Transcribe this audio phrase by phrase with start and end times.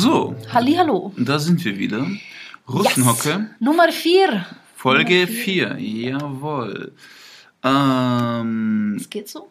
[0.00, 1.12] So, Hallihallo.
[1.16, 2.06] da sind wir wieder.
[2.68, 4.46] Russenhocke, Nummer 4.
[4.76, 5.76] Folge 4.
[5.76, 6.92] Jawohl.
[7.64, 9.48] Ähm, Es geht so.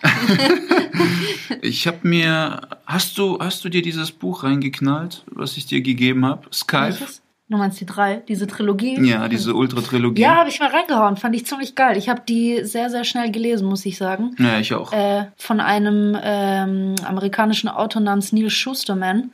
[1.62, 2.60] ich habe mir.
[2.86, 6.42] Hast du, hast du dir dieses Buch reingeknallt, was ich dir gegeben habe?
[6.52, 6.82] Skype?
[7.00, 7.20] Welches?
[7.48, 8.96] Du meinst die drei, diese Trilogie?
[9.04, 10.22] Ja, diese Ultra-Trilogie.
[10.22, 11.16] Ja, habe ich mal reingehauen.
[11.16, 11.96] Fand ich ziemlich geil.
[11.96, 14.36] Ich habe die sehr, sehr schnell gelesen, muss ich sagen.
[14.38, 14.92] Ja, ich auch.
[14.92, 19.32] Äh, von einem ähm, amerikanischen Autor namens Neil Schusterman.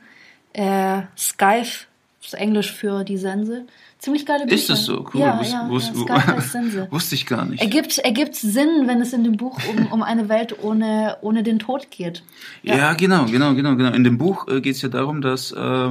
[0.57, 1.61] Äh, Skype,
[2.21, 3.63] das ist Englisch für die Sense.
[3.99, 4.55] Ziemlich geile Bücher.
[4.55, 5.07] Ist das so?
[5.13, 5.21] Cool.
[5.21, 6.87] Ja, Wus- ja, wus- ja, Sense.
[6.91, 7.61] Wusste ich gar nicht.
[7.61, 11.57] Ergibt, ergibt Sinn, wenn es in dem Buch um, um eine Welt ohne, ohne den
[11.59, 12.21] Tod geht.
[12.63, 13.91] Ja, genau, genau, genau, genau.
[13.93, 15.89] In dem Buch äh, geht es ja darum, dass äh,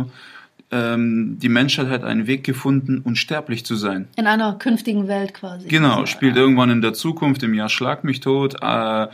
[0.73, 4.09] ähm, die Menschheit hat einen Weg gefunden, unsterblich zu sein.
[4.17, 5.69] In einer künftigen Welt quasi.
[5.69, 8.55] Genau, Also, spielt irgendwann in der Zukunft, im Jahr Schlag mich tot.
[8.63, 9.07] Äh,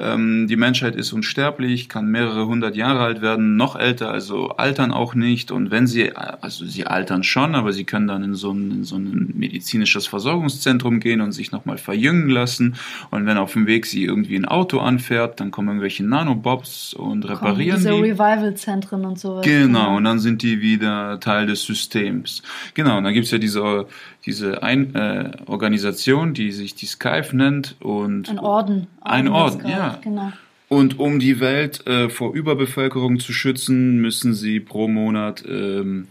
[0.00, 5.16] die Menschheit ist unsterblich, kann mehrere hundert Jahre alt werden, noch älter, also altern auch
[5.16, 5.50] nicht.
[5.50, 8.84] Und wenn sie, also sie altern schon, aber sie können dann in so ein, in
[8.84, 12.76] so ein medizinisches Versorgungszentrum gehen und sich nochmal verjüngen lassen.
[13.10, 17.28] Und wenn auf dem Weg sie irgendwie ein Auto anfährt, dann kommen irgendwelche Nanobobs und
[17.28, 18.10] reparieren Diese die.
[18.10, 19.44] Revival-Zentren und sowas.
[19.44, 22.42] Genau, und dann sind die wieder Teil des Systems.
[22.74, 23.86] Genau, und dann gibt's ja diese,
[24.28, 27.76] diese ein, äh, Organisation, die sich die Skype nennt.
[27.80, 28.86] Und, Ein Orden.
[29.00, 29.98] Ein des Orden, Skype, ja.
[30.02, 30.32] Genau.
[30.68, 36.06] und um die Welt äh, vor Überbevölkerung zu schützen, müssen sie pro Monat ähm,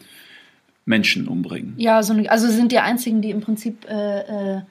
[0.86, 1.74] Menschen umbringen.
[1.78, 4.20] Ja, so, eine- also sind die einzigen, die im Prinzip äh,
[4.58, 4.62] äh,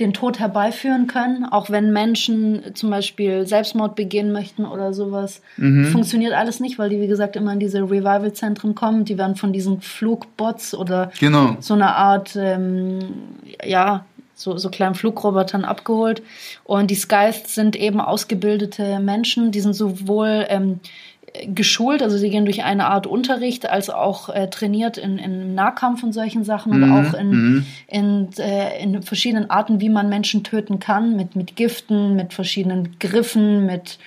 [0.00, 5.40] den Tod herbeiführen können, auch wenn Menschen zum Beispiel Selbstmord begehen möchten oder sowas.
[5.56, 5.86] Mhm.
[5.86, 9.06] Funktioniert alles nicht, weil die, wie gesagt, immer in diese Revival-Zentren kommen.
[9.06, 11.56] Die werden von diesen Flugbots oder Genau.
[11.60, 12.98] so eine Art, ähm,
[13.64, 16.22] ja, so, so kleinen Flugrobotern abgeholt.
[16.64, 20.80] Und die Skies sind eben ausgebildete Menschen, die sind sowohl ähm,
[21.46, 26.02] geschult, also sie gehen durch eine Art Unterricht, als auch äh, trainiert in, in Nahkampf
[26.02, 27.66] und solchen Sachen und Mhm, auch in, mhm.
[27.88, 32.98] in, äh, in verschiedenen Arten, wie man Menschen töten kann, mit, mit Giften, mit verschiedenen
[32.98, 33.98] Griffen, mit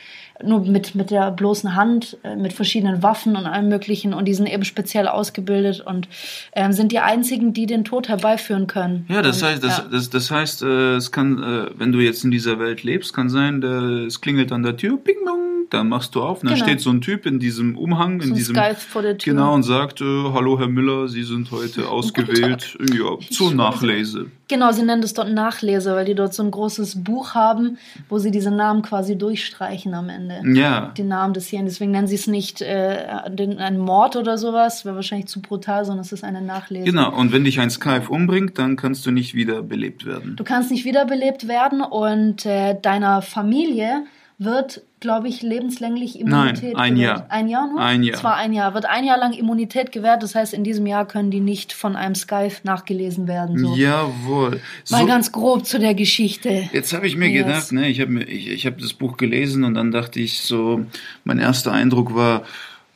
[0.43, 4.33] nur mit, mit der bloßen Hand, äh, mit verschiedenen Waffen und allem möglichen und die
[4.33, 6.07] sind eben speziell ausgebildet und
[6.53, 9.05] ähm, sind die einzigen, die den Tod herbeiführen können.
[9.09, 9.85] Ja, das und, heißt, das, ja.
[9.91, 13.29] das, das heißt, äh, es kann, äh, wenn du jetzt in dieser Welt lebst, kann
[13.29, 13.71] sein, der,
[14.07, 16.67] es klingelt an der Tür, ping dong, dann machst du auf, und dann Genau.
[16.67, 19.33] steht so ein Typ in diesem Umhang, in So ein diesem Skype vor der Tür.
[19.33, 24.27] genau und sagt, äh, hallo Herr Müller, Sie sind heute ausgewählt, ja, zur Nachlese.
[24.47, 27.77] Genau, sie nennen das dort Nachlese, weil die dort so ein großes Buch haben,
[28.09, 30.28] wo sie diese Namen quasi durchstreichen am Ende.
[30.53, 31.67] Ja, Die Namen desjenigen.
[31.67, 35.85] Deswegen nennen sie es nicht äh, den, ein Mord oder sowas, wäre wahrscheinlich zu brutal,
[35.85, 36.85] sondern es ist eine Nachlese.
[36.85, 37.13] genau.
[37.15, 40.35] Und wenn dich ein Skype umbringt, dann kannst du nicht wieder belebt werden.
[40.35, 44.05] Du kannst nicht wiederbelebt werden und äh, deiner Familie
[44.37, 47.17] wird, glaube ich, lebenslänglich Immunität Nein, ein gewährt.
[47.19, 47.25] Jahr.
[47.31, 47.79] Ein Jahr nur?
[47.81, 48.17] Ein Jahr.
[48.17, 48.73] Zwar ein Jahr.
[48.73, 51.95] Wird ein Jahr lang Immunität gewährt, das heißt, in diesem Jahr können die nicht von
[51.95, 53.57] einem Skype nachgelesen werden.
[53.57, 53.75] So.
[53.75, 54.59] Jawohl.
[54.89, 56.69] Mal So, ganz grob zu der Geschichte.
[56.73, 57.45] Jetzt habe ich mir Yes.
[57.45, 60.85] gedacht, ne, ich habe ich, ich habe das Buch gelesen und dann dachte ich so,
[61.23, 62.43] mein erster Eindruck war,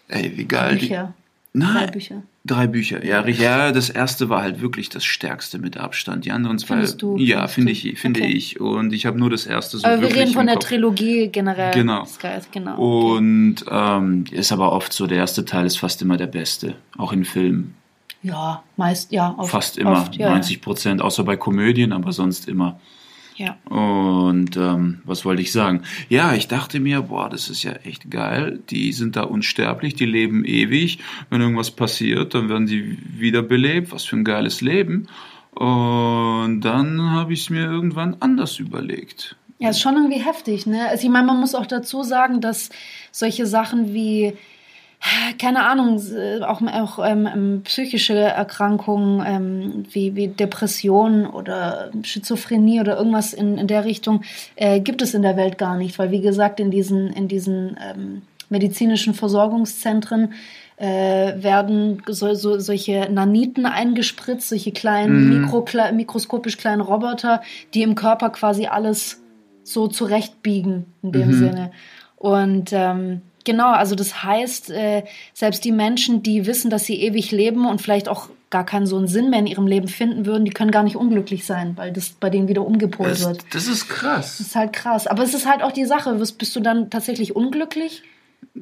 [0.09, 0.75] ey, wie geil.
[0.75, 1.13] die- Bücher.
[1.53, 2.23] Nein, Drei Bücher.
[2.45, 3.45] Drei Bücher, ja, richtig.
[3.45, 3.71] ja.
[3.71, 6.25] Das erste war halt wirklich das stärkste mit Abstand.
[6.25, 7.15] Die anderen zwei, Findest du?
[7.17, 8.31] ja, finde ich, finde Okay.
[8.33, 8.59] ich.
[8.59, 10.65] Und ich habe nur das erste so Aber wir reden von der Kopf.
[10.67, 11.73] Trilogie generell.
[11.73, 12.03] Genau.
[12.03, 12.75] Skype, genau.
[12.75, 17.13] Und ähm, ist aber oft so, der erste Teil ist fast immer der beste, auch
[17.13, 17.75] in Filmen.
[18.23, 19.33] Ja, meist, ja.
[19.37, 22.77] Oft, Fast immer, Oft, ja, 90 Prozent, außer bei Komödien, aber sonst immer.
[23.35, 23.57] Ja.
[23.65, 25.83] Und ähm, was wollte ich sagen?
[26.09, 28.59] Ja, ich dachte mir, boah, das ist ja echt geil.
[28.69, 30.99] Die sind da unsterblich, die leben ewig.
[31.29, 33.91] Wenn irgendwas passiert, dann werden die wiederbelebt.
[33.91, 35.07] Was für ein geiles Leben.
[35.55, 39.35] Und dann habe ich es mir irgendwann anders überlegt.
[39.59, 40.89] Ja, ist schon irgendwie heftig, ne?
[40.89, 42.69] Also ich meine, man muss auch dazu sagen, dass
[43.11, 44.33] solche Sachen wie,
[45.37, 52.79] keine Ahnung, äh, auch, auch ähm, ähm, psychische Erkrankungen ähm, wie, wie Depression oder Schizophrenie
[52.79, 54.21] oder irgendwas in, in der Richtung
[54.55, 57.77] äh, gibt es in der Welt gar nicht, weil wie gesagt, in diesen, in diesen
[57.83, 60.33] ähm, medizinischen Versorgungszentren
[60.77, 65.41] äh, werden so, so, solche Naniten eingespritzt, solche kleinen, Mhm.
[65.41, 67.41] mikro, mikroskopisch kleinen Roboter,
[67.73, 69.21] die im Körper quasi alles
[69.63, 71.33] so zurechtbiegen in dem Mhm.
[71.33, 71.71] Sinne.
[72.17, 75.03] Und ähm, genau, also das heißt, äh,
[75.33, 78.97] selbst die Menschen, die wissen, dass sie ewig leben und vielleicht auch gar keinen so
[78.97, 81.91] einen Sinn mehr in ihrem Leben finden würden, die können gar nicht unglücklich sein, weil
[81.91, 83.45] das bei denen wieder umgepolt Das, wird.
[83.51, 84.37] das ist krass.
[84.37, 85.07] Das ist halt krass.
[85.07, 88.03] Aber es ist halt auch die Sache, bist, bist du dann tatsächlich unglücklich?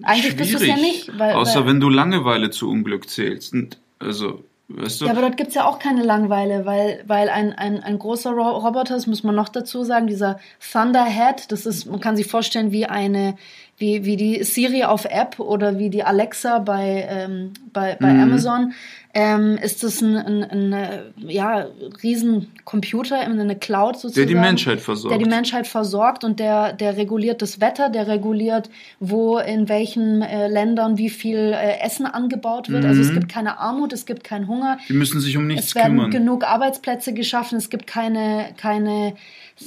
[0.03, 1.07] Eigentlich bist du es ja Schwierig.
[1.07, 1.19] nicht.
[1.19, 3.53] Weil, Außer weil, wenn du Langeweile zu Unglück zählst.
[3.99, 5.05] Also, weißt du?
[5.05, 8.59] Ja, aber dort gibt's ja auch keine Langeweile, weil, weil ein, ein, ein großer Ro
[8.59, 10.39] Roboter, das muss man noch dazu sagen, dieser
[10.71, 13.35] Thunderhead, das ist, man kann sich vorstellen wie eine,
[13.81, 18.19] wie, wie die Siri auf App oder wie die Alexa bei, ähm, bei, bei Mhm.
[18.21, 18.73] Amazon,
[19.13, 21.65] ähm, ist das ein, ein, ein äh, ja,
[22.01, 24.25] riesen Computer, eine Cloud sozusagen.
[24.27, 25.11] der die Menschheit versorgt.
[25.11, 28.69] Der die Menschheit versorgt und der, der reguliert das Wetter, der reguliert,
[29.01, 32.85] wo in welchen äh, Ländern wie viel äh, Essen angebaut wird.
[32.85, 33.15] Also es Mhm.
[33.15, 34.77] gibt keine Armut, es gibt keinen Hunger.
[34.87, 36.11] die müssen sich um nichts Es werden kümmern.
[36.11, 39.13] genug Arbeitsplätze geschaffen, es gibt keine, keine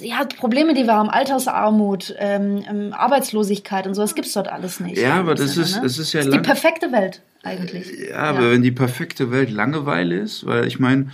[0.00, 4.80] ja, Probleme, die wir haben, Altersarmut, ähm, ähm, Arbeitslosigkeit und so, das gibt's dort alles
[4.80, 4.98] nicht.
[4.98, 5.82] Ja, aber das Sinne, ist- ne?
[5.82, 7.86] das ist ja die lang- perfekte Welt eigentlich.
[8.10, 11.10] Ja, aber wenn die perfekte Welt Langeweile ist, weil ich meine,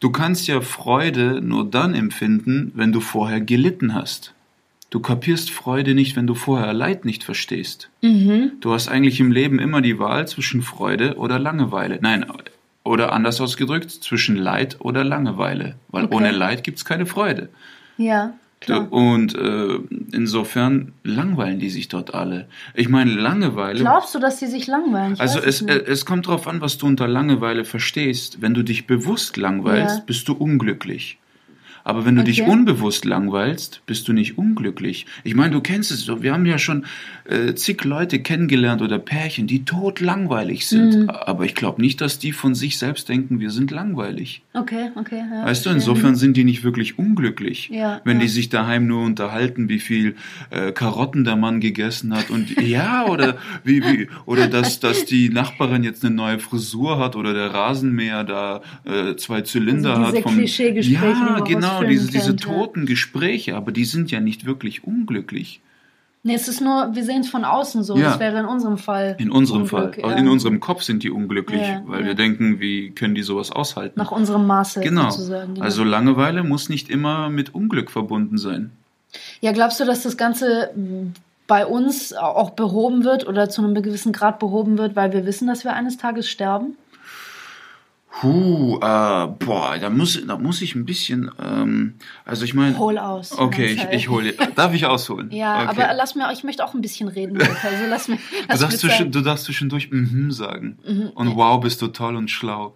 [0.00, 4.32] du kannst ja Freude nur dann empfinden, wenn du vorher gelitten hast.
[4.90, 7.90] Du kapierst Freude nicht, wenn du vorher Leid nicht verstehst.
[8.00, 8.52] Mhm.
[8.60, 11.98] Du hast eigentlich im Leben immer die Wahl zwischen Freude oder Langeweile.
[12.00, 12.24] Nein,
[12.84, 15.74] oder anders ausgedrückt, zwischen Leid oder Langeweile.
[15.88, 16.14] Weil Okay.
[16.14, 17.50] ohne Leid gibt's keine Freude.
[17.98, 18.90] Ja, klar.
[18.92, 19.78] und äh,
[20.12, 22.48] insofern langweilen die sich dort alle.
[22.74, 23.80] Ich meine, Langeweile.
[23.80, 25.12] Glaubst du, dass die sich langweilen?
[25.14, 28.40] Ich Also es, äh, es kommt darauf an, was du unter Langeweile verstehst.
[28.40, 30.02] Wenn du dich bewusst langweilst, Ja.
[30.06, 31.18] bist du unglücklich.
[31.84, 32.50] Aber wenn du dich Okay.
[32.50, 35.06] unbewusst langweilst, bist du nicht unglücklich.
[35.24, 36.22] Ich meine, du kennst es so.
[36.22, 36.84] Wir haben ja schon
[37.24, 41.02] äh, zig Leute kennengelernt oder Pärchen, die tot langweilig sind.
[41.02, 41.10] Mhm.
[41.10, 44.42] Aber ich glaube nicht, dass die von sich selbst denken, wir sind langweilig.
[44.54, 45.22] okay, okay.
[45.30, 47.68] Ja, Weißt du, insofern sind die nicht wirklich unglücklich.
[47.72, 48.22] Ja, wenn ja.
[48.22, 50.16] die sich daheim nur unterhalten, wie viel
[50.50, 55.28] äh, Karotten der Mann gegessen hat und ja, oder wie, wie oder dass, dass die
[55.28, 60.16] Nachbarin jetzt eine neue Frisur hat oder der Rasenmäher da äh, zwei Zylinder Also diese
[60.18, 60.22] hat.
[60.22, 60.34] Vom,
[60.92, 61.00] ja,
[61.77, 65.60] aus genau, diese, diese toten Gespräche, aber die sind ja nicht wirklich unglücklich.
[66.24, 67.96] Nee, es ist nur, wir sehen es von außen so.
[67.96, 68.10] Ja.
[68.10, 69.14] Das wäre in unserem Fall.
[69.18, 70.10] In unserem Unglück, Fall.
[70.10, 70.16] ja.
[70.16, 73.98] In unserem Kopf sind die unglücklich, Ja, weil wir denken, wie können die sowas aushalten?
[73.98, 75.10] Nach unserem Maße Genau.
[75.10, 75.54] sozusagen.
[75.54, 75.64] Genau.
[75.64, 78.72] Also Langeweile muss nicht immer mit Unglück verbunden sein.
[79.40, 80.70] Ja, glaubst du, dass das Ganze
[81.46, 85.46] bei uns auch behoben wird oder zu einem gewissen Grad behoben wird, weil wir wissen,
[85.46, 86.76] dass wir eines Tages sterben?
[88.10, 91.94] Puh, äh, boah, da muss, da muss ich ein bisschen, ähm,
[92.24, 93.36] also ich meine, Hol aus.
[93.38, 95.30] okay, ich, ich hole, darf ich ausholen?
[95.30, 95.82] Ja, okay.
[95.82, 97.40] aber lass mir, ich möchte auch ein bisschen reden.
[97.40, 100.78] Also lass mir, du lass darfst, mir zwischen, du darfst zwischendurch mhm sagen.
[101.14, 102.74] Und wow, bist du toll und schlau.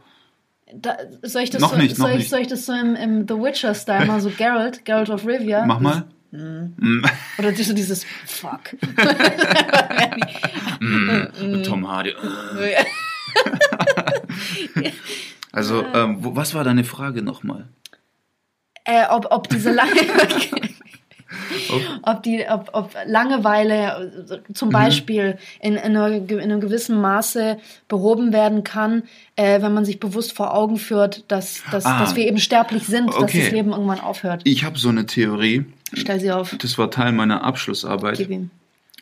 [0.75, 2.31] Da, soll ich das Noch so, nicht, noch soll, ich, nicht.
[2.31, 5.67] soll ich das so im, im The Witcher-Style mal so Geralt, Geralt of Rivia?
[5.67, 6.05] Mach mal.
[6.31, 7.05] Mm,
[7.38, 8.73] Oder so dieses Fuck.
[10.81, 12.14] mm, Tom Hardy.
[15.53, 17.69] Also, ähm, wo, was war deine Frage nochmal?
[18.85, 19.93] äh, ob, ob diese lange,
[22.03, 24.73] ob die, ob, ob Langeweile äh, zum Mhm.
[24.73, 27.59] Beispiel in, in, einer, in einem gewissen Maße
[27.89, 29.05] behoben werden kann,
[29.37, 32.01] äh, wenn man sich bewusst vor Augen führt, dass, dass, Ah.
[32.01, 33.43] dass wir eben sterblich sind, dass Okay.
[33.43, 34.43] das Leben irgendwann aufhört.
[34.45, 35.65] Ich habe so eine Theorie,
[35.95, 36.57] Stell sie auf.
[36.59, 38.17] das war Teil meiner Abschlussarbeit.
[38.19, 38.51] Gib ihm.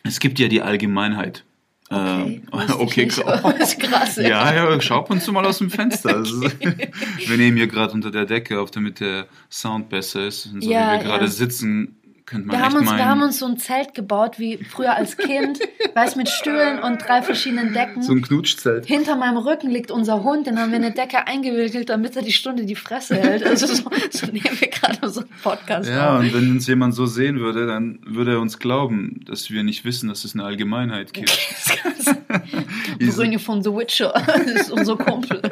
[0.04, 1.44] Es gibt ja die Allgemeinheit.
[1.90, 3.78] Okay, Ähm, wusste ich okay, krass.
[3.78, 4.16] Krass.
[4.16, 6.16] Ja, ja, schau ab und zu mal aus dem Fenster.
[6.16, 10.46] Also, wir nehmen hier gerade unter der Decke auf, damit der Sound besser ist.
[10.46, 11.30] Und so Ja, wie wir gerade ja.
[11.30, 11.99] sitzen,
[12.30, 12.98] könnte man Wir haben, uns, meinen.
[12.98, 15.58] wir haben uns so ein Zelt gebaut, wie früher als Kind,
[15.94, 18.02] weiß mit Stühlen und drei verschiedenen Decken.
[18.02, 18.86] so ein Knutschzelt.
[18.86, 22.22] Hinter meinem Rücken liegt unser Hund, den haben wir in eine Decke eingewickelt, damit er
[22.22, 23.44] die Stunde die Fresse hält.
[23.44, 26.20] Also so, so nehmen wir gerade so einen Podcast Ja, auf.
[26.20, 29.84] und wenn uns jemand so sehen würde, dann würde er uns glauben, dass wir nicht
[29.84, 31.36] wissen, dass es eine Allgemeinheit gibt.
[33.30, 34.12] Brünje von The Witcher.
[34.26, 35.42] Das ist unser Kumpel.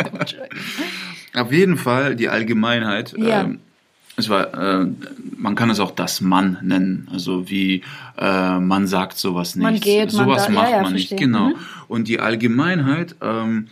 [1.35, 3.14] Auf jeden Fall die Allgemeinheit.
[3.16, 3.42] Ja.
[3.42, 3.61] Ähm,
[4.18, 4.87] es war, äh,
[5.37, 7.08] man kann es auch das Mann nennen.
[7.12, 7.82] Also wie
[8.18, 9.62] äh, man sagt sowas nicht.
[9.62, 11.08] Man geht, man sowas da- macht ja, ja, man nicht.
[11.08, 11.26] verstehe.
[11.26, 11.48] Genau.
[11.50, 11.54] Mhm.
[11.88, 13.68] Und die Allgemeinheit, ähm,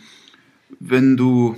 [0.79, 1.55] wenn du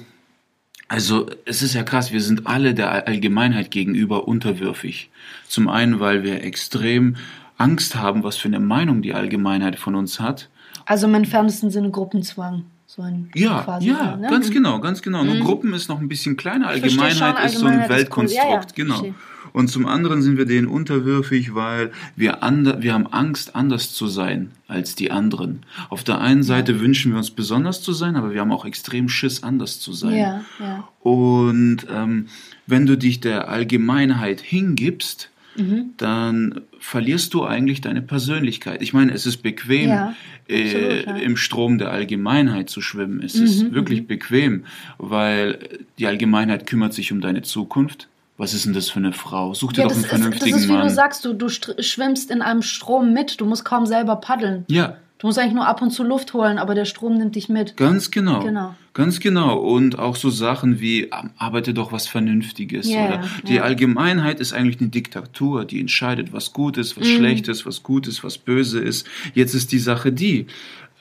[0.87, 5.11] also es ist ja krass, wir sind alle der Allgemeinheit gegenüber unterwürfig.
[5.47, 7.15] Zum einen, weil wir extrem
[7.57, 10.49] Angst haben, was für eine Meinung die Allgemeinheit von uns hat.
[10.85, 12.63] Also im entferntesten Sinne Gruppenzwang.
[12.91, 14.27] So ein Ja, quasi, ja, ne?
[14.31, 14.53] ganz Mhm.
[14.53, 15.23] genau, ganz genau.
[15.23, 16.69] Nur Gruppen ist noch ein bisschen kleiner.
[16.69, 17.97] Allgemeinheit schon, ist so ein Allgemeinheit ist cool.
[17.97, 18.93] Weltkonstrukt, Ja, ja, genau.
[18.95, 19.13] verstehe.
[19.53, 24.07] Und zum anderen sind wir denen unterwürfig, weil wir, ander, wir haben Angst, anders zu
[24.07, 25.67] sein als die anderen.
[25.89, 26.79] Auf der einen Seite ja.
[26.79, 30.15] wünschen wir uns besonders zu sein, aber wir haben auch extrem Schiss, anders zu sein.
[30.17, 30.87] Ja, ja.
[31.01, 32.25] Und ähm,
[32.65, 35.93] wenn du dich der Allgemeinheit hingibst, mhm.
[35.97, 38.81] dann verlierst du eigentlich deine Persönlichkeit.
[38.81, 40.15] Ich meine, es ist bequem, ja,
[40.47, 43.21] äh, absolut, im Strom der Allgemeinheit zu schwimmen.
[43.21, 44.07] Es mhm, ist wirklich mhm.
[44.07, 44.65] bequem,
[44.97, 45.59] weil
[45.97, 48.07] die Allgemeinheit kümmert sich um deine Zukunft.
[48.37, 49.53] Was ist denn das für eine Frau?
[49.53, 50.53] Such dir ja, doch einen vernünftigen Mann.
[50.53, 50.87] Das ist, wie Mann.
[50.87, 54.63] du sagst, du, du schwimmst in einem Strom mit, du musst kaum selber paddeln.
[54.69, 57.49] Ja, Du musst eigentlich nur ab und zu Luft holen, aber der Strom nimmt dich
[57.49, 57.75] mit.
[57.75, 58.39] Ganz genau.
[58.41, 58.73] Genau.
[58.93, 59.57] Ganz genau.
[59.57, 62.87] Und auch so Sachen wie, ähm, arbeite doch was Vernünftiges.
[62.87, 63.63] Yeah, oder die yeah.
[63.63, 67.17] Allgemeinheit ist eigentlich eine Diktatur, die entscheidet, was gut ist, was mm.
[67.17, 69.05] schlecht ist, was gut ist, was böse ist.
[69.33, 70.47] Jetzt ist die Sache die,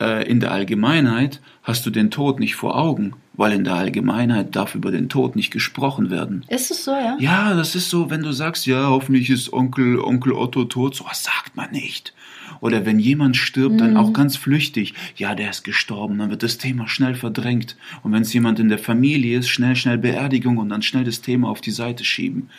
[0.01, 4.57] äh, in der Allgemeinheit hast du den Tod nicht vor Augen, weil in der Allgemeinheit
[4.57, 6.45] darf über den Tod nicht gesprochen werden.
[6.49, 7.17] Ist es so, ja?
[7.21, 11.05] Ja, das ist so, wenn du sagst, ja, hoffentlich ist Onkel, Onkel Otto tot, so
[11.05, 12.15] was sagt man nicht.
[12.61, 13.79] Oder wenn jemand stirbt, mhm.
[13.79, 17.77] dann auch ganz flüchtig, ja, der ist gestorben, dann wird das Thema schnell verdrängt.
[18.03, 21.21] Und wenn es jemand in der Familie ist, schnell, schnell Beerdigung und dann schnell das
[21.21, 22.50] Thema auf die Seite schieben.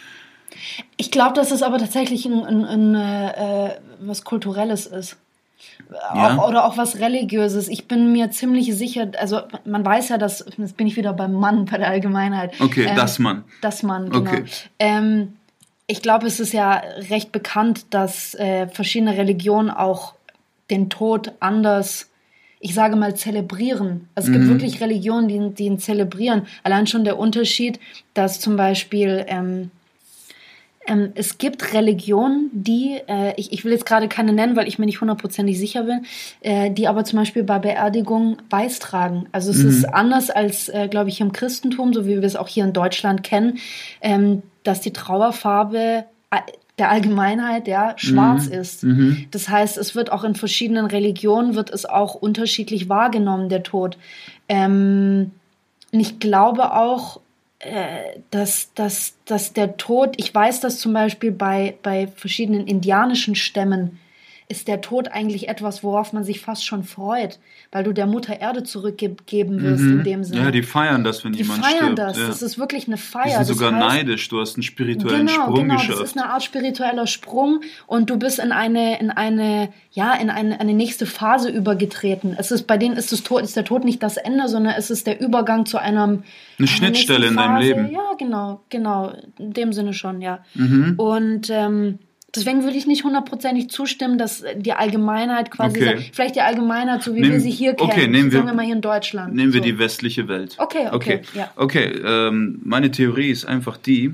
[0.97, 5.17] Ich glaube, dass es aber tatsächlich ein, ein, ein äh, was Kulturelles ist.
[5.89, 6.37] Ja.
[6.37, 7.67] Auch, oder auch was Religiöses.
[7.67, 11.33] Ich bin mir ziemlich sicher, also man weiß ja, dass, jetzt bin ich wieder beim
[11.33, 12.59] Mann, bei der Allgemeinheit.
[12.59, 13.43] Okay, ähm, das Mann.
[13.61, 14.31] Das Mann, genau.
[14.31, 14.45] Okay.
[14.77, 15.33] Ähm,
[15.89, 20.13] ich glaube, es ist ja recht bekannt, dass äh, verschiedene Religionen auch
[20.69, 22.11] den Tod anders,
[22.59, 24.07] ich sage mal, zelebrieren.
[24.13, 24.41] Also es mhm.
[24.41, 26.45] gibt wirklich Religionen, die, die ihn zelebrieren.
[26.63, 27.79] Allein schon der Unterschied,
[28.13, 29.71] dass zum Beispiel ähm,
[30.85, 34.77] ähm, es gibt Religionen, die, äh, ich, ich will jetzt gerade keine nennen, weil ich
[34.77, 36.05] mir nicht hundertprozentig sicher bin,
[36.41, 39.27] äh, die aber zum Beispiel bei Beerdigung Weiß tragen.
[39.31, 39.69] Also es mhm.
[39.69, 42.73] ist anders als, äh, glaube ich, im Christentum, so wie wir es auch hier in
[42.73, 43.57] Deutschland kennen.
[44.01, 46.05] Ähm, dass die Trauerfarbe
[46.77, 48.53] der Allgemeinheit ja schwarz mhm.
[48.53, 48.83] ist.
[48.83, 49.25] Mhm.
[49.31, 53.97] Das heißt, es wird auch in verschiedenen Religionen wird es auch unterschiedlich wahrgenommen der Tod.
[54.47, 55.31] Ähm,
[55.91, 57.19] ich glaube auch,
[57.59, 63.35] äh, dass, dass, dass der Tod, ich weiß, dass zum Beispiel bei, bei verschiedenen indianischen
[63.35, 63.98] Stämmen
[64.51, 67.37] ist der Tod eigentlich etwas, worauf man sich fast schon freut,
[67.71, 69.99] weil du der Mutter Erde zurückgeben wirst mhm.
[69.99, 70.41] in dem Sinne.
[70.41, 71.75] Ja, die feiern das, wenn die jemand stirbt.
[71.75, 72.17] Die feiern das.
[72.17, 72.27] Ja.
[72.27, 73.25] Das ist wirklich eine Feier.
[73.25, 74.27] Die sind sogar das heißt, neidisch.
[74.27, 75.99] Du hast einen spirituellen genau, Sprung genau, geschafft.
[76.01, 80.31] Das ist eine Art spiritueller Sprung und du bist in eine, in eine, ja, in
[80.31, 82.35] eine, eine nächste Phase übergetreten.
[82.35, 84.89] Es ist, bei denen ist das Tod, ist der Tod nicht das Ende, sondern es
[84.89, 86.23] ist der Übergang zu einem,
[86.57, 87.91] eine Schnittstelle in deinem Leben.
[87.91, 89.13] Ja, genau, genau.
[89.37, 90.39] In dem Sinne schon, ja.
[90.55, 90.95] Mhm.
[90.97, 91.99] Und, ähm,
[92.35, 95.97] Deswegen würde ich nicht hundertprozentig zustimmen, dass die Allgemeinheit quasi, okay.
[95.97, 98.51] sagt, vielleicht die Allgemeinheit, so wie Nehm, wir sie hier kennen, okay, nehmen sagen wir,
[98.51, 99.33] wir mal hier in Deutschland.
[99.33, 99.55] Nehmen so.
[99.55, 100.55] wir die westliche Welt.
[100.57, 101.21] Okay, okay, okay.
[101.33, 101.51] Ja.
[101.55, 104.13] Okay, ähm, meine Theorie ist einfach die,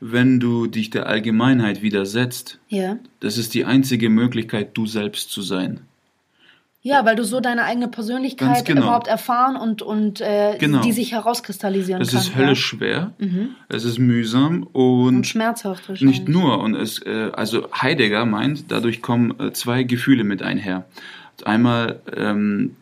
[0.00, 2.98] wenn du dich der Allgemeinheit widersetzt, ja.
[3.20, 5.80] das ist die einzige Möglichkeit, du selbst zu sein.
[6.80, 8.82] Ja, weil du so deine eigene Persönlichkeit genau.
[8.82, 10.80] überhaupt erfahren und, und äh, genau.
[10.80, 12.20] die sich herauskristallisieren es kann.
[12.20, 13.50] Es ist höllisch schwer, mhm.
[13.68, 16.20] es ist mühsam und, und schmerzhaft wahrscheinlich.
[16.20, 16.60] Nicht nur.
[16.60, 20.86] Und es, äh, also Heidegger meint, dadurch kommen äh, zwei Gefühle mit einher.
[21.44, 22.76] Einmal, ähm,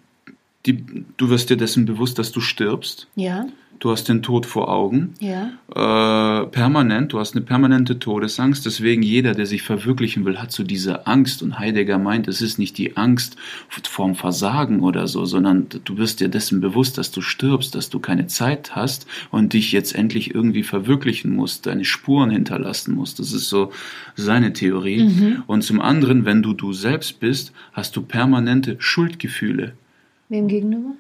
[0.67, 0.85] die,
[1.17, 3.09] du wirst dir dessen bewusst, dass du stirbst.
[3.15, 3.47] Ja
[3.79, 5.15] du hast den Tod vor Augen.
[5.21, 5.51] Ja.
[5.75, 8.65] Äh, permanent, du hast eine permanente Todesangst.
[8.67, 11.43] Deswegen jeder, der sich verwirklichen will, hat so diese Angst.
[11.43, 13.37] Und Heidegger meint, es ist nicht die Angst
[13.85, 17.99] vorm Versagen oder so, sondern du wirst dir dessen bewusst, dass du stirbst, dass du
[17.99, 23.19] keine Zeit hast und dich jetzt endlich irgendwie verwirklichen musst, deine Spuren hinterlassen musst.
[23.19, 23.73] Das ist so
[24.15, 25.05] seine Theorie.
[25.05, 25.43] Mhm.
[25.47, 29.73] Und zum anderen, wenn du du selbst bist, hast du permanente Schuldgefühle.
[30.29, 30.93] Wem gegenüber?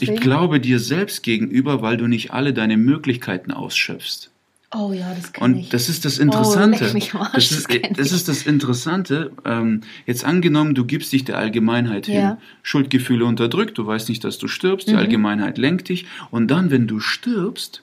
[0.00, 4.30] Ich glaube dir selbst gegenüber, weil du nicht alle deine Möglichkeiten ausschöpfst.
[4.74, 5.68] Oh ja, das kann Und ich.
[5.70, 6.88] das ist das Interessante.
[6.90, 9.32] Oh, mich Arsch, das, ist, das, das ist das Interessante.
[9.46, 12.16] Ähm, jetzt angenommen, du gibst dich der Allgemeinheit hin.
[12.16, 12.38] Ja.
[12.62, 14.98] Schuldgefühle unterdrückt, du weißt nicht, dass du stirbst, die mhm.
[14.98, 16.04] Allgemeinheit lenkt dich.
[16.30, 17.82] Und dann, wenn du stirbst,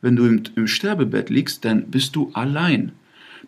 [0.00, 2.92] wenn du im, im Sterbebett liegst, dann bist du allein.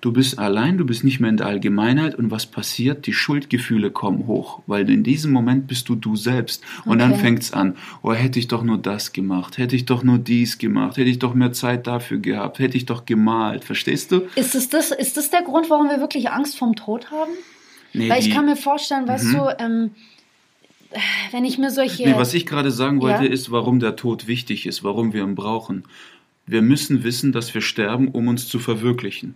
[0.04, 3.06] Du bist allein, du bist nicht mehr in der Allgemeinheit und was passiert?
[3.06, 6.62] Die Schuldgefühle kommen hoch, weil in diesem Moment bist du du selbst.
[6.84, 7.08] Und okay.
[7.11, 10.58] dann fängt's an, oh, hätte ich doch nur das gemacht, hätte ich doch nur dies
[10.58, 14.28] gemacht, hätte ich doch mehr Zeit dafür gehabt, hätte ich doch gemalt, verstehst du?
[14.34, 17.32] Ist es das, ist das der Grund, warum wir wirklich Angst vorm Tod haben?
[17.94, 19.32] Nee, weil ich kann mir vorstellen, weißt mhm.
[19.32, 19.90] du, ähm,
[21.30, 22.06] wenn ich mir solche.
[22.06, 23.30] Nee, was ich gerade sagen wollte, ja?
[23.30, 25.84] ist, warum der Tod wichtig ist, warum wir ihn brauchen.
[26.44, 29.32] Wir müssen wissen, dass wir sterben, um uns zu verwirklichen.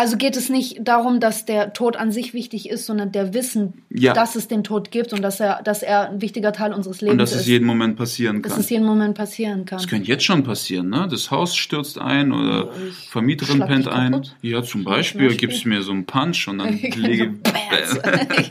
[0.00, 3.82] Also geht es nicht darum, dass der Tod an sich wichtig ist, sondern der Wissen,
[3.90, 4.12] Ja.
[4.12, 7.12] dass es den Tod gibt und dass er, dass er ein wichtiger Teil unseres Lebens
[7.14, 7.40] Und dass ist.
[7.40, 8.60] es jeden Moment passieren dass kann.
[8.60, 9.78] es jeden Moment passieren kann.
[9.78, 11.08] Das könnte jetzt schon passieren, ne?
[11.10, 14.22] Das Haus stürzt ein oder Ich Vermieterin pennt ein.
[14.40, 17.30] Ja, zum Beispiel, gibst mir so einen Punch und dann lege.
[17.30, 18.00] Bams.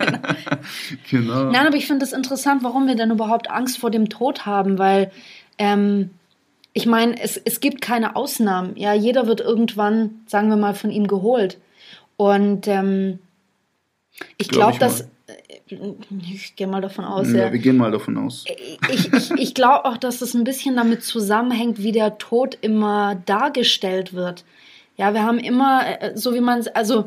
[1.09, 1.45] genau.
[1.51, 4.77] Nein, aber ich finde es interessant, warum wir denn überhaupt Angst vor dem Tod haben,
[4.77, 5.11] weil
[5.57, 6.09] ähm,
[6.77, 8.77] ich meine, es, es gibt keine Ausnahmen.
[8.77, 11.57] Ja, jeder wird irgendwann, sagen wir mal, von ihm geholt.
[12.17, 13.17] Und ähm,
[14.37, 15.95] ich Glaub glaube, ich dass äh,
[16.31, 17.51] ich gehe mal davon aus, ja, ja.
[17.51, 18.45] wir gehen mal davon aus.
[18.91, 23.15] Ich, ich, ich glaube auch, dass es ein bisschen damit zusammenhängt, wie der Tod immer
[23.25, 24.45] dargestellt wird.
[24.97, 27.05] Ja, wir haben immer, äh, so wie man es, also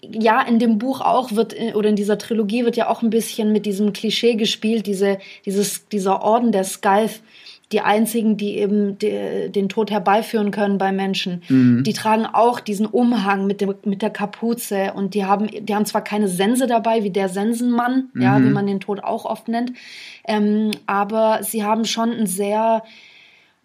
[0.00, 3.10] ja, in dem Buch auch wird, äh, oder in dieser Trilogie wird ja auch ein
[3.10, 7.20] bisschen mit diesem Klischee gespielt, diese, dieses, dieser Orden der Scythe,
[7.72, 11.42] die einzigen, die eben de, den Tod herbeiführen können bei Menschen.
[11.82, 15.86] Die tragen auch diesen Umhang mit, dem, mit der Kapuze und die haben, die haben
[15.86, 19.72] zwar keine Sense dabei, wie der Sensenmann, ja, wie man den Tod auch oft nennt,
[20.26, 22.82] ähm, aber sie haben schon ein sehr,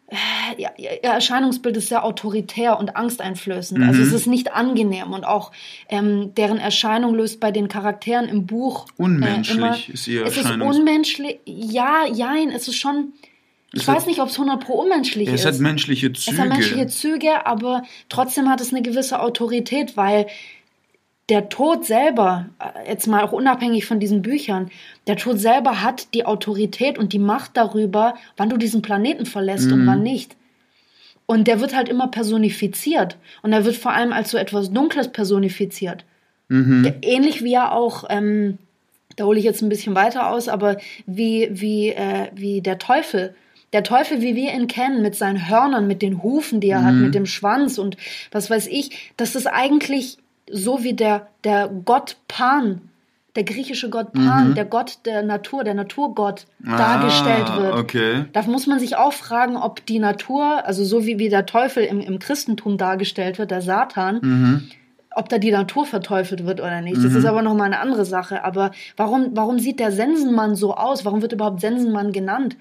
[0.07, 3.83] äh, ja, ihr Erscheinungsbild ist sehr autoritär und angsteinflößend.
[3.83, 5.51] Also es ist nicht angenehm und auch
[5.89, 10.37] ähm, deren Erscheinung löst bei den Charakteren im Buch Unmenschlich äh, immer, ist ihr Es
[10.37, 11.39] ist unmenschlich.
[11.45, 13.13] Ja, jein, es ist schon.
[13.73, 15.45] Ich Es weiß hat- nicht, ob es 100 pro unmenschlich Es ist.
[15.45, 16.31] hat menschliche Züge.
[16.35, 20.27] Es hat menschliche Züge, aber trotzdem hat es eine gewisse Autorität, weil
[21.29, 24.71] der Tod selber, äh, jetzt mal auch unabhängig von diesen Büchern,
[25.07, 29.69] der Tod selber hat die Autorität und die Macht darüber, wann du diesen Planeten verlässt
[29.69, 30.37] und wann nicht.
[31.25, 33.17] Und der wird halt immer personifiziert.
[33.41, 36.05] Und er wird vor allem als so etwas Dunkles personifiziert.
[36.49, 38.57] Der, ähnlich wie ja auch, ähm,
[39.17, 43.35] da hole ich jetzt ein bisschen weiter aus, aber wie, wie, äh, wie der Teufel.
[43.73, 46.93] Der Teufel, wie wir ihn kennen, mit seinen Hörnern, mit den Hufen, die er hat,
[46.93, 47.97] mit dem Schwanz und
[48.31, 50.17] was weiß ich, das ist eigentlich
[50.49, 52.81] so wie der, der Gott Pan,
[53.35, 57.73] der griechische Gott Pan, der Gott der Natur, der Naturgott dargestellt wird.
[57.73, 58.25] Ah, Okay.
[58.33, 61.83] Da muss man sich auch fragen, ob die Natur, also so wie, wie der Teufel
[61.83, 64.63] im, im Christentum dargestellt wird, der Satan, Mhm.
[65.15, 67.03] ob da die Natur verteufelt wird oder nicht.
[67.03, 68.43] Das ist aber nochmal eine andere Sache.
[68.43, 71.05] Aber warum, warum sieht der Sensenmann so aus?
[71.05, 72.55] Warum wird überhaupt Sensenmann genannt?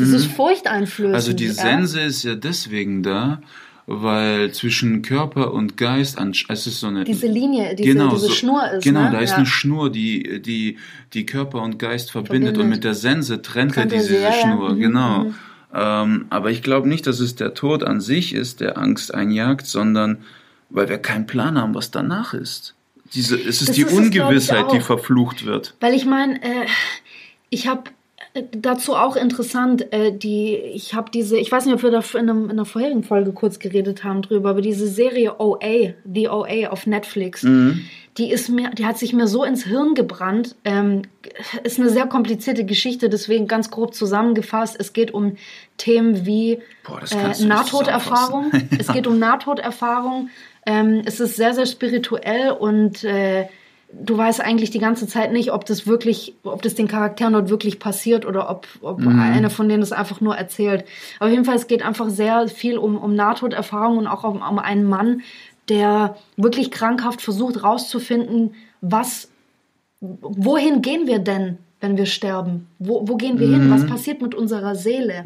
[0.00, 1.14] Das ist furchteinflößend.
[1.14, 1.52] Also die ja?
[1.52, 3.40] Sense ist ja deswegen da,
[3.86, 6.18] weil zwischen Körper und Geist,
[6.48, 8.84] es ist so eine Diese Linie, diese, diese so- Schnur ist.
[8.84, 9.10] Genau, ne?
[9.12, 9.36] da ist ja.
[9.36, 10.78] eine Schnur, die, die,
[11.12, 12.76] die Körper und Geist verbindet, und Verbindet.
[12.78, 14.32] mit der Sense trennt er diese sie, ja, ja.
[14.32, 15.24] Schnur, Mhm, genau.
[15.24, 15.34] mhm.
[15.74, 19.66] Ähm, aber ich glaube nicht, dass es der Tod an sich ist, der Angst einjagt,
[19.66, 20.18] sondern
[20.70, 22.74] weil wir keinen Plan haben, was danach ist.
[23.14, 24.82] Diese, es ist Das die ist es, Ungewissheit, die auch.
[24.86, 25.74] verflucht wird.
[25.80, 26.66] Weil ich meine, äh,
[27.50, 27.84] ich habe
[28.52, 32.30] dazu auch interessant, äh, die, ich habe diese, ich weiß nicht, ob wir da in,
[32.30, 36.68] einem, in einer vorherigen Folge kurz geredet haben drüber, aber diese Serie OA, The OA
[36.70, 37.44] auf Netflix,
[38.18, 40.54] die ist mir, die hat sich mir so ins Hirn gebrannt.
[40.64, 41.02] Ähm,
[41.62, 44.76] ist eine sehr komplizierte Geschichte, deswegen ganz grob zusammengefasst.
[44.78, 45.36] Es geht um
[45.78, 48.50] Themen wie Boah, äh, Nahtoderfahrung.
[48.50, 48.78] zusammenfassen.
[48.78, 50.28] es geht um Nahtoderfahrung.
[50.66, 53.46] Ähm, es ist sehr, sehr spirituell und äh,
[53.92, 57.50] du weißt eigentlich die ganze Zeit nicht, ob das wirklich, ob das den Charakteren dort
[57.50, 60.84] wirklich passiert oder ob, ob einer von denen es einfach nur erzählt.
[61.18, 64.42] Aber auf jeden Fall, es geht einfach sehr viel um, um Nahtoderfahrung und auch um,
[64.42, 65.22] um einen Mann,
[65.68, 69.28] der wirklich krankhaft versucht rauszufinden, was,
[70.00, 72.66] wohin gehen wir denn, wenn wir sterben?
[72.78, 73.70] Wo, wo gehen wir hin?
[73.70, 75.22] Was passiert mit unserer Seele?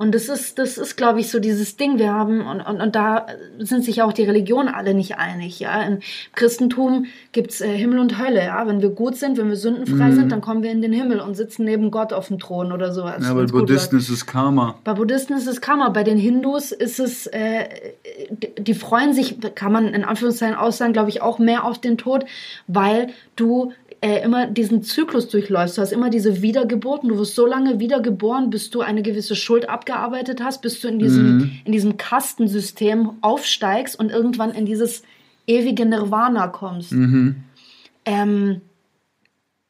[0.00, 1.98] Und das ist, das ist, glaube ich, so dieses Ding.
[1.98, 3.26] Wir haben, und, und, und da
[3.58, 5.60] sind sich auch die Religionen alle nicht einig.
[5.60, 5.82] Ja?
[5.82, 5.98] Im
[6.34, 8.42] Christentum gibt's äh, Himmel und Hölle.
[8.42, 8.66] Ja?
[8.66, 11.34] Wenn wir gut sind, wenn wir sündenfrei sind, dann kommen wir in den Himmel und
[11.36, 13.22] sitzen neben Gott auf dem Thron oder sowas.
[13.22, 14.76] Ja, bei Buddhisten ist es Karma.
[14.84, 17.68] Bei Buddhisten ist es Karma, bei den Hindus ist es, äh,
[18.30, 21.98] die- die freuen sich, kann man in Anführungszeichen aussagen, glaube ich, auch mehr auf den
[21.98, 22.24] Tod,
[22.66, 25.76] weil du äh, immer diesen Zyklus durchläufst.
[25.76, 27.10] Du hast immer diese Wiedergeburten.
[27.10, 30.98] Du wirst so lange wiedergeboren, bis du eine gewisse Schuld abgearbeitet hast, bis du in
[30.98, 35.02] diesem, in diesem Kastensystem aufsteigst und irgendwann in dieses
[35.46, 36.92] ewige Nirvana kommst.
[38.06, 38.60] Ähm,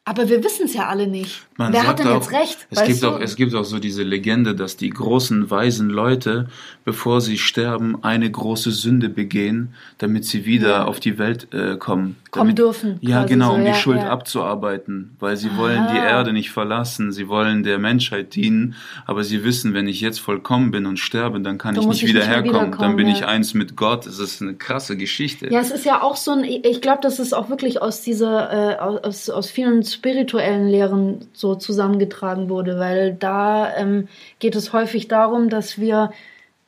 [0.05, 1.47] aber wir wissen es ja alle nicht.
[1.57, 2.67] Man Wer hat denn auch, jetzt recht?
[2.71, 3.09] Es gibt, du?
[3.09, 6.49] auch, es gibt auch so diese Legende, dass die großen, weisen Leute,
[6.85, 10.85] bevor sie sterben, eine große Sünde begehen, damit sie wieder Ja.
[10.87, 12.17] auf die Welt äh, kommen.
[12.31, 14.09] Kommen damit, dürfen, Ja, genau, so, um die ja, Schuld ja.
[14.09, 16.07] abzuarbeiten, weil sie wollen die Ah.
[16.11, 20.71] Erde nicht verlassen, sie wollen der Menschheit dienen, aber sie wissen, wenn ich jetzt vollkommen
[20.71, 23.27] bin und sterbe, dann kann Dann ich nicht ich wieder nicht herkommen, dann bin ich
[23.27, 24.07] eins mit Gott.
[24.07, 25.53] Das ist eine krasse Geschichte.
[25.53, 28.77] Ja, es ist ja auch so ein, ich glaube, dass es auch wirklich aus dieser,
[28.77, 35.09] äh, aus, aus vielen spirituellen Lehren so zusammengetragen wurde, weil da ähm, geht es häufig
[35.09, 36.13] darum, dass wir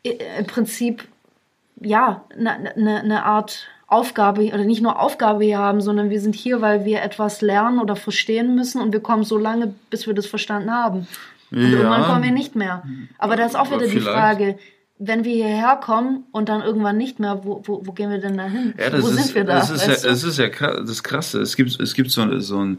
[0.06, 1.04] i- im Prinzip,
[1.80, 6.34] ja, eine ne, ne Art Aufgabe oder nicht nur Aufgabe hier haben, sondern wir sind
[6.34, 10.14] hier, weil wir etwas lernen oder verstehen müssen und wir kommen so lange, bis wir
[10.14, 11.06] das verstanden haben.
[11.50, 11.68] Und Ja.
[11.78, 12.82] irgendwann kommen wir nicht mehr.
[13.18, 14.00] Aber da ist auch wieder die.
[14.00, 14.58] Frage,
[15.04, 18.38] wenn wir hierher kommen und dann irgendwann nicht mehr, wo, wo, wo gehen wir denn
[18.38, 18.72] da hin?
[18.78, 19.56] Ja, wo ist, sind wir da?
[19.56, 21.40] Das ist, ja, das ist ja das Krasse.
[21.42, 22.78] Es gibt, es gibt so, so, ein, äh,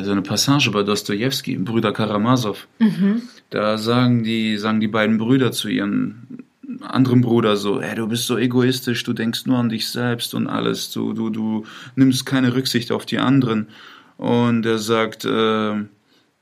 [0.00, 2.66] so eine Passage bei Dostoevsky, Brüder Karamasow.
[2.78, 3.22] Mhm.
[3.50, 6.44] Da sagen die, sagen die beiden Brüder zu ihren
[6.80, 10.46] anderen Bruder so, hey, du bist so egoistisch, du denkst nur an dich selbst und
[10.46, 11.64] alles, du, du, du
[11.96, 13.68] nimmst keine Rücksicht auf die anderen.
[14.16, 15.74] Und er sagt, äh,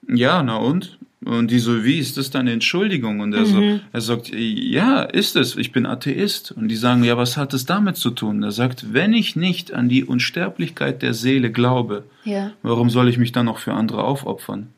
[0.09, 0.99] ja, na und?
[1.23, 3.21] Und die so, wie ist das deine Entschuldigung?
[3.21, 3.61] Und er so,
[3.93, 6.51] er sagt, ja, ist es, ich bin Atheist.
[6.53, 8.43] Und die sagen, ja, was hat es damit zu tun?
[8.43, 12.53] Er sagt, wenn ich nicht an die Unsterblichkeit der Seele glaube, ja.
[12.63, 14.69] warum soll ich mich dann noch für andere aufopfern?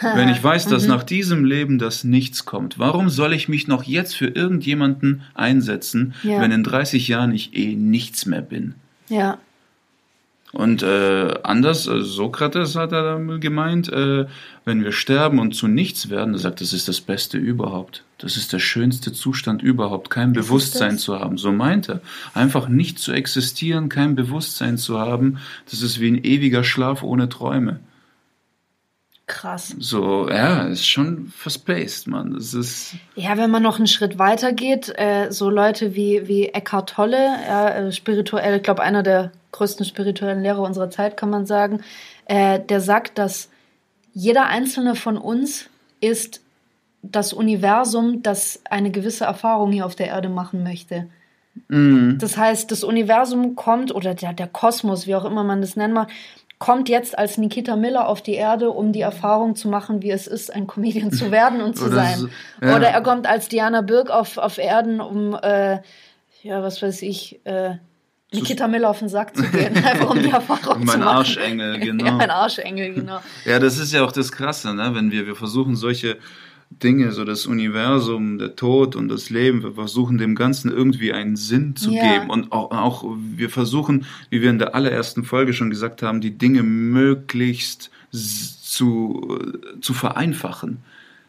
[0.16, 0.70] Wenn ich weiß, Mhm.
[0.70, 5.22] dass nach diesem Leben das nichts kommt, warum soll ich mich noch jetzt für irgendjemanden
[5.34, 6.40] einsetzen, Ja.
[6.40, 8.74] wenn in 30 Jahren ich eh nichts mehr bin?
[9.08, 9.38] ja.
[10.52, 14.26] Und äh, anders, äh, Sokrates hat er gemeint, äh,
[14.64, 18.04] wenn wir sterben und zu nichts werden, er sagt, das ist das Beste überhaupt.
[18.18, 21.36] Das ist der schönste Zustand überhaupt, kein es Bewusstsein zu haben.
[21.36, 22.00] So meint er.
[22.32, 25.38] Einfach nicht zu existieren, kein Bewusstsein zu haben,
[25.70, 27.80] das ist wie ein ewiger Schlaf ohne Träume.
[29.26, 29.74] Krass.
[29.80, 32.34] So, ja, ist schon verspaced, man.
[32.34, 32.94] Das ist.
[33.16, 37.18] Ja, wenn man noch einen Schritt weiter geht, äh, so Leute wie, wie Eckhart Tolle,
[37.48, 41.80] ja, äh, spirituell, ich glaube, einer der größten spirituellen Lehrer unserer Zeit, kann man sagen,
[42.26, 43.48] äh, der sagt, dass
[44.12, 45.68] jeder einzelne von uns
[46.00, 46.40] ist
[47.02, 51.08] das Universum, das eine gewisse Erfahrung hier auf der Erde machen möchte.
[51.68, 55.76] Mm, Das heißt, das Universum kommt, oder der, der Kosmos, wie auch immer man das
[55.76, 56.10] nennen mag,
[56.58, 60.26] kommt jetzt als Nikita Miller auf die Erde, um die Erfahrung zu machen, wie es
[60.26, 62.18] ist, ein Comedian zu werden und zu Oder sein.
[62.18, 62.28] so-
[62.62, 62.76] ja.
[62.76, 65.80] Oder er kommt als Diana Birk auf, auf Erden, um, äh,
[66.42, 67.74] ja, was weiß ich, äh,
[68.32, 71.16] Nikita Miller auf den Sack zu gehen, einfach um die Erfahrung zu mein machen.
[71.18, 72.04] Arschengel, genau.
[72.06, 73.18] Ja, mein Arschengel, genau.
[73.44, 74.90] Ja, das ist ja auch das Krasse, ne?
[74.94, 76.16] wenn wir, wir versuchen solche
[76.70, 81.36] Dinge, so das Universum, der Tod und das Leben, wir versuchen dem Ganzen irgendwie einen
[81.36, 82.02] Sinn zu Ja.
[82.02, 86.20] geben und auch, auch wir versuchen, wie wir in der allerersten Folge schon gesagt haben,
[86.20, 90.78] die Dinge möglichst zu, äh, zu vereinfachen.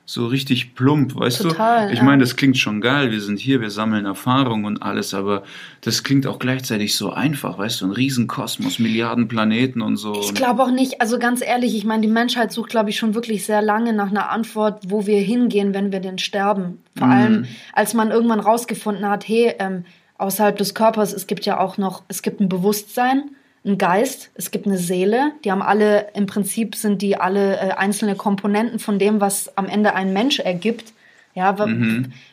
[0.10, 1.92] So richtig plump, weißt Total, du?
[1.92, 2.06] Ich ja.
[2.06, 5.44] meine, das klingt schon geil, wir sind hier, wir sammeln Erfahrung und alles, aber
[5.82, 10.22] das klingt auch gleichzeitig so einfach, weißt du, ein Riesenkosmos, Milliarden Planeten und so.
[10.22, 13.16] Ich glaube auch nicht, also ganz ehrlich, ich meine, die Menschheit sucht, glaube ich, schon
[13.16, 16.82] wirklich sehr lange nach einer Antwort, wo wir hingehen, wenn wir denn sterben.
[16.98, 19.84] Vor allem, als man irgendwann rausgefunden hat, hey, ähm,
[20.18, 23.32] außerhalb des Körpers, es gibt ja auch noch, es gibt ein Bewusstsein,
[23.68, 27.72] ein Geist, es gibt eine Seele, die haben alle, im Prinzip sind die alle äh,
[27.72, 30.94] einzelne Komponenten von dem, was am Ende ein Mensch ergibt.
[31.36, 31.66] Ja, wa-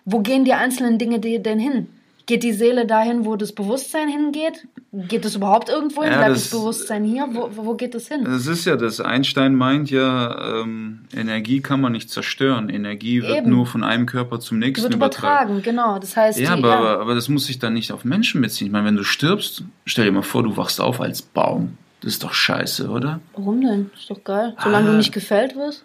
[0.06, 1.88] wo gehen die einzelnen Dinge denn hin?
[2.26, 4.66] Geht die Seele dahin, wo das Bewusstsein hingeht?
[4.92, 6.12] Geht es überhaupt irgendwo hin?
[6.12, 7.28] Ja, Bleibt das- das Bewusstsein hier?
[7.30, 8.24] Wo, wo geht es hin?
[8.26, 8.98] Es ist ja das.
[9.00, 12.70] Einstein meint ja, ähm, Energie kann man nicht zerstören.
[12.70, 13.50] Energie wird Eben.
[13.50, 15.50] nur von einem Körper zum nächsten wird übertragen.
[15.56, 15.98] übertragen, genau.
[15.98, 18.68] Das heißt, Ja, die, aber, aber, aber das muss sich dann nicht auf Menschen beziehen.
[18.68, 21.76] Ich meine, wenn du stirbst, stell dir mal vor, du wachst auf als Baum.
[22.00, 23.20] Das ist doch scheiße, oder?
[23.34, 23.90] warum denn?
[23.94, 24.54] Ist doch geil.
[24.62, 24.92] Solange Ah.
[24.92, 25.84] du nicht gefällt wirst.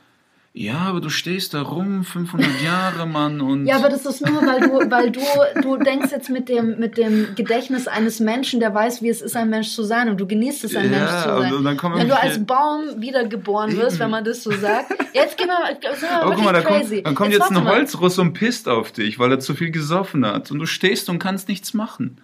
[0.51, 3.67] Ja, aber du stehst da rum, 500 Jahre, Mann, und...
[3.67, 5.21] Ja, aber das ist nur, weil du, weil du,
[5.61, 9.35] du denkst jetzt mit dem, mit dem Gedächtnis eines Menschen, der weiß, wie es ist,
[9.35, 11.53] ein Mensch zu sein und du genießt es, ein Ja, Mensch zu sein.
[11.53, 13.99] und dann kommen wenn du als Baum wiedergeboren wirst, Eben.
[14.05, 14.91] wenn man das so sagt.
[15.13, 16.95] Jetzt gehen wir, sind wir Oh, guck mal, da crazy.
[16.95, 17.67] kommt, dann kommt jetzt, warte ein.
[17.67, 20.49] Holzruss und pisst auf dich, weil er zu viel gesoffen hat.
[20.49, 22.17] Und du stehst und kannst nichts machen.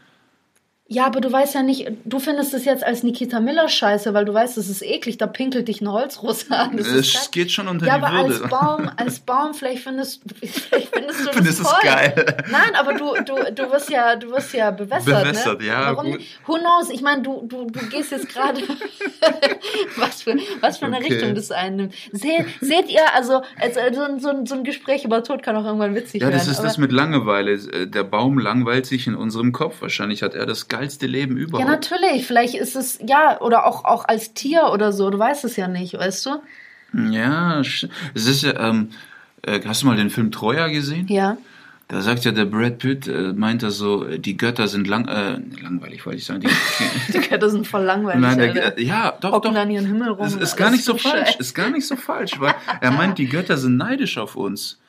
[0.87, 4.23] Ja, aber du weißt ja nicht, du findest es jetzt als Nikita Miller scheiße, weil
[4.23, 6.77] du weißt, es ist eklig, da pinkelt dich ein Holzruss an.
[6.77, 8.43] Das ist Es geht schon unter Ja, die aber Würde.
[8.43, 11.79] als Baum, als Baum, vielleicht findest, vielleicht findest du das Findest es toll.
[11.83, 12.37] geil.
[12.51, 15.23] Nein, aber du, du, du wirst ja, du wirst ja bewässert.
[15.23, 15.65] Bewässert, ne?
[15.67, 16.11] ja, Warum?
[16.11, 16.21] gut.
[16.45, 16.91] Who knows?
[16.91, 18.61] Ich meine, du, du, du gehst jetzt gerade,
[19.97, 21.13] was für, was für eine Okay.
[21.13, 21.93] Richtung das einnimmt.
[22.11, 25.55] Seht, seht ihr, also, also so, ein- so, ein- so ein Gespräch über Tod kann
[25.55, 26.37] auch irgendwann witzig Ja, werden.
[26.37, 27.57] das ist aber- das mit Langeweile.
[27.87, 29.81] Der Baum langweilt sich in unserem Kopf.
[29.81, 31.69] Wahrscheinlich hat er das geilste Leben ja, überhaupt.
[31.69, 32.25] natürlich.
[32.25, 35.09] Vielleicht ist es, ja, oder auch, auch als Tier oder so.
[35.09, 36.41] Du weißt es ja nicht, weißt du?
[37.11, 38.89] Ja, es ist ja, ähm,
[39.41, 41.07] äh, hast du mal den Film Troja gesehen?
[41.07, 41.37] Ja.
[41.87, 45.39] Da sagt ja der Brad Pitt, äh, meint er so, die Götter sind lang, äh,
[45.61, 46.39] langweilig, wollte ich sagen.
[46.41, 46.47] Die,
[47.13, 48.21] Die Götter sind voll langweilig.
[48.21, 49.61] Nein, der, ja, doch, Hocken doch.
[49.61, 50.25] an ihren Himmel rum.
[50.25, 51.35] Und ist gar nicht so falsch.
[51.37, 54.79] Ist gar nicht so falsch, weil er meint, die Götter sind neidisch auf uns.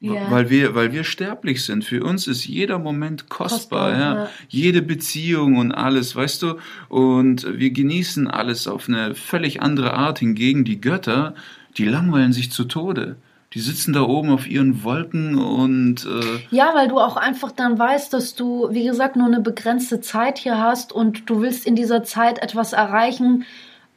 [0.00, 0.30] Ja.
[0.30, 1.84] Weil wir, weil wir sterblich sind.
[1.84, 4.14] Für uns ist jeder Moment kostbar, Kostbar, ja.
[4.14, 4.30] ja.
[4.48, 6.54] Jede Beziehung und alles, weißt du?
[6.88, 10.20] Und wir genießen alles auf eine völlig andere Art.
[10.20, 11.34] Hingegen die Götter,
[11.76, 13.16] die langweilen sich zu Tode.
[13.54, 16.06] Die sitzen da oben auf ihren Wolken und.
[16.06, 20.00] Äh ja, weil du auch einfach dann weißt, dass du, wie gesagt, nur eine begrenzte
[20.00, 23.46] Zeit hier hast und du willst in dieser Zeit etwas erreichen,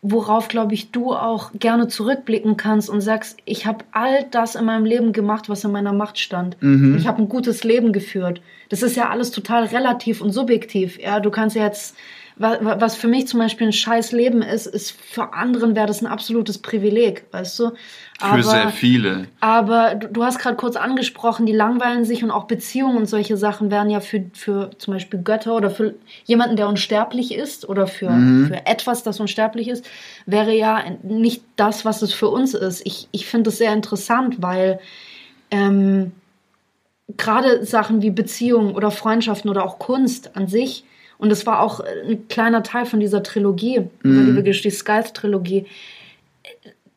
[0.01, 4.65] worauf, glaube ich, du auch gerne zurückblicken kannst und sagst, ich habe all das in
[4.65, 6.57] meinem Leben gemacht, was in meiner Macht stand.
[6.61, 6.97] Mhm.
[6.97, 8.41] Ich habe ein gutes Leben geführt.
[8.69, 10.99] Das ist ja alles total relativ und subjektiv.
[10.99, 11.95] Ja, du kannst ja jetzt
[12.37, 16.07] was für mich zum Beispiel ein scheiß Leben ist, ist für anderen wäre das ein
[16.07, 17.71] absolutes Privileg, weißt du?
[18.19, 19.27] Aber, für sehr viele.
[19.39, 23.37] Aber du, du hast gerade kurz angesprochen, die langweilen sich und auch Beziehungen und solche
[23.37, 27.87] Sachen wären ja für, für zum Beispiel Götter oder für jemanden, der unsterblich ist oder
[27.87, 28.47] für, mhm.
[28.47, 29.85] für etwas, das unsterblich ist,
[30.25, 32.85] wäre ja nicht das, was es für uns ist.
[32.85, 34.79] Ich, ich finde es sehr interessant, weil
[35.49, 36.11] ähm,
[37.17, 40.85] gerade Sachen wie Beziehungen oder Freundschaften oder auch Kunst an sich,
[41.21, 44.29] und das war auch ein kleiner Teil von dieser Trilogie, mhm.
[44.29, 45.67] über die, die Scythe-Trilogie,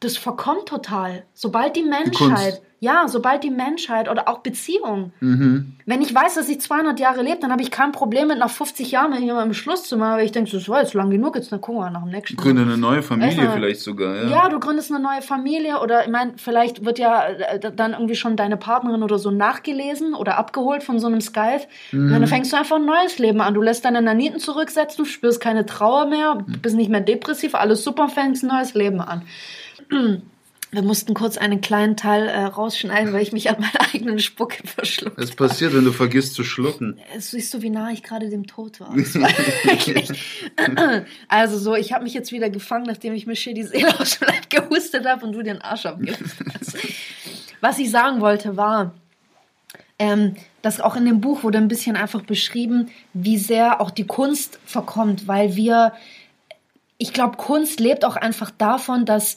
[0.05, 1.25] das verkommt total.
[1.33, 5.73] Sobald die Menschheit, die ja, sobald die Menschheit oder auch Beziehung, mhm.
[5.87, 8.51] wenn ich weiß, dass ich 200 Jahre lebe, dann habe ich kein Problem mit nach
[8.51, 11.35] 50 Jahren mit jemandem Schluss zu machen, weil ich denke, das war jetzt lang genug,
[11.35, 12.37] jetzt dann gucken wir nach dem nächsten.
[12.37, 14.29] Gründe eine neue Familie weißt vielleicht sogar, ja.
[14.29, 18.17] Ja, du gründest eine neue Familie oder ich meine, vielleicht wird ja äh, dann irgendwie
[18.17, 21.63] schon deine Partnerin oder so nachgelesen oder abgeholt von so einem Skype.
[21.91, 22.11] Mhm.
[22.11, 23.55] Dann fängst du einfach ein neues Leben an.
[23.55, 27.83] Du lässt deine Naniten zurücksetzen, du spürst keine Trauer mehr, bist nicht mehr depressiv, alles
[27.83, 29.23] super, fängst ein neues Leben an.
[30.75, 34.67] Wir mussten kurz einen kleinen Teil äh, rausschneiden, weil ich mich an meiner eigenen Spucke
[34.67, 36.99] verschluckt Das passiert, wenn du vergisst zu schlucken.
[37.17, 38.93] Es siehst du, wie nah ich gerade dem Tod war.
[41.29, 44.27] also so, ich habe mich jetzt wieder gefangen, nachdem ich mir die Seele aus dem
[44.27, 46.77] Leib gehustet habe und du den Arsch abgelassen hast.
[47.61, 48.95] Was ich sagen wollte war,
[50.01, 54.07] ähm, dass auch in dem Buch wurde ein bisschen einfach beschrieben, wie sehr auch die
[54.07, 55.93] Kunst verkommt, weil wir,
[56.99, 59.37] ich glaube, Kunst lebt auch einfach davon, dass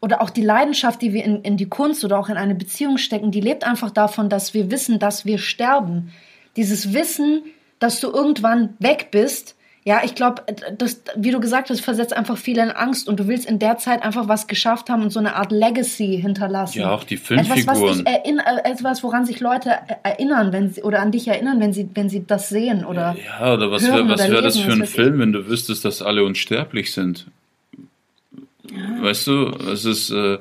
[0.00, 2.98] oder auch die Leidenschaft, die wir in, in die Kunst oder auch in eine Beziehung
[2.98, 6.12] stecken, die lebt einfach davon, dass wir wissen, dass wir sterben.
[6.56, 7.42] Dieses Wissen,
[7.78, 9.56] dass du irgendwann weg bist,
[9.88, 10.42] ja, ich glaube,
[10.76, 13.78] das, wie du gesagt hast, versetzt einfach viele in Angst und du willst in der
[13.78, 16.80] Zeit einfach was geschafft haben und so eine Art Legacy hinterlassen.
[16.80, 17.60] Ja, auch die Filmfiguren.
[17.60, 19.70] Etwas, was etwas woran sich Leute
[20.02, 23.16] erinnern, wenn sie, oder an dich erinnern, wenn sie, wenn sie das sehen oder.
[23.24, 26.92] Ja, oder was wäre wär das für ein Film, wenn du wüsstest, dass alle unsterblich
[26.92, 27.26] sind?
[28.76, 29.02] Ja.
[29.02, 30.38] Weißt du, es ist äh,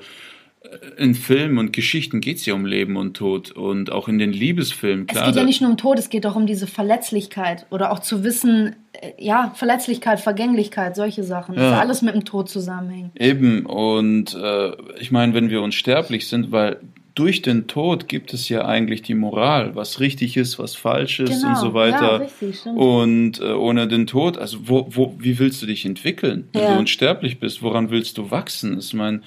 [0.97, 4.31] in Filmen und Geschichten geht es ja um Leben und Tod und auch in den
[4.31, 5.07] Liebesfilmen.
[5.07, 7.91] Klar, es geht ja nicht nur um Tod, es geht auch um diese Verletzlichkeit oder
[7.91, 11.55] auch zu wissen, äh, ja, Verletzlichkeit, Vergänglichkeit, solche Sachen.
[11.55, 11.61] Ja.
[11.61, 13.19] Das ist alles mit dem Tod zusammenhängt.
[13.19, 16.79] Eben und äh, ich meine, wenn wir unsterblich sind, weil
[17.17, 21.41] durch den Tod gibt es ja eigentlich die Moral, was richtig ist, was falsch ist
[21.41, 21.49] genau.
[21.49, 22.11] und so weiter.
[22.11, 26.47] Ja, richtig, und äh, ohne den Tod, also wo, wo, wie willst du dich entwickeln,
[26.53, 26.73] wenn ja.
[26.73, 27.63] du unsterblich bist?
[27.63, 28.77] Woran willst du wachsen?
[28.77, 29.21] Ich meine,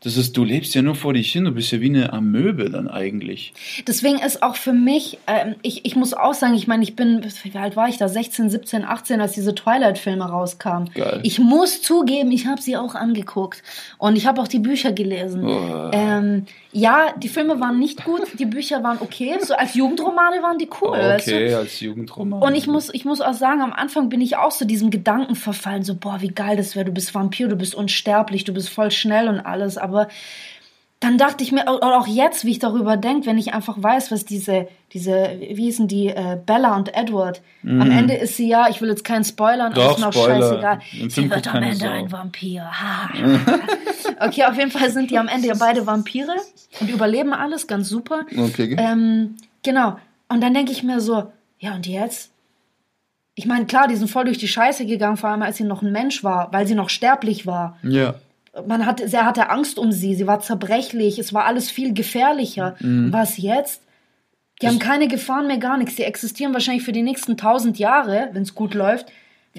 [0.00, 2.70] das ist, du lebst ja nur vor dich hin, du bist ja wie eine Amöbe
[2.70, 3.52] dann eigentlich.
[3.86, 7.26] Deswegen ist auch für mich, ähm, ich, ich muss auch sagen, ich meine, ich bin,
[7.42, 8.08] wie alt war ich da?
[8.08, 10.90] 16, 17, 18, als diese Twilight-Filme rauskamen.
[10.94, 11.18] Geil.
[11.24, 13.64] Ich muss zugeben, ich habe sie auch angeguckt.
[13.98, 15.44] Und ich habe auch die Bücher gelesen.
[15.44, 15.90] Oh.
[15.92, 19.36] Ähm, ja, die Filme waren nicht gut, die Bücher waren okay.
[19.40, 20.90] So als Jugendromane waren die cool.
[20.90, 21.58] Okay, weißt du?
[21.58, 22.44] als Jugendromane.
[22.44, 25.34] Und ich muss, ich muss auch sagen, am Anfang bin ich auch so diesem Gedanken
[25.34, 28.68] verfallen, so, boah, wie geil das wäre, du bist Vampir, du bist unsterblich, du bist
[28.68, 29.87] voll schnell und alles aber
[31.00, 34.24] dann dachte ich mir, auch jetzt, wie ich darüber denke, wenn ich einfach weiß, was
[34.24, 37.80] diese, diese, wie hießen die, äh, Bella und Edward, mm.
[37.80, 40.26] am Ende ist sie ja, ich will jetzt keinen spoilern, Doch, aber ist mir auch
[40.26, 40.80] scheißegal.
[41.08, 42.68] Sie wird am Ende ein Vampir.
[44.20, 46.34] okay, auf jeden Fall sind die am Ende ja beide Vampire
[46.80, 48.22] und überleben alles, ganz super.
[48.36, 48.74] Okay.
[48.76, 49.98] Ähm, genau.
[50.28, 52.32] Und dann denke ich mir so, ja und jetzt?
[53.36, 55.82] Ich meine, klar, die sind voll durch die Scheiße gegangen, vor allem als sie noch
[55.82, 57.76] ein Mensch war, weil sie noch sterblich war.
[57.84, 58.16] Ja
[58.66, 62.76] man hatte, er hatte Angst um sie, sie war zerbrechlich, es war alles viel gefährlicher.
[62.80, 63.12] Mhm.
[63.12, 63.82] Was jetzt?
[64.60, 65.96] Die das haben keine Gefahren mehr, gar nichts.
[65.96, 69.06] Die existieren wahrscheinlich für die nächsten tausend Jahre, wenn es gut läuft.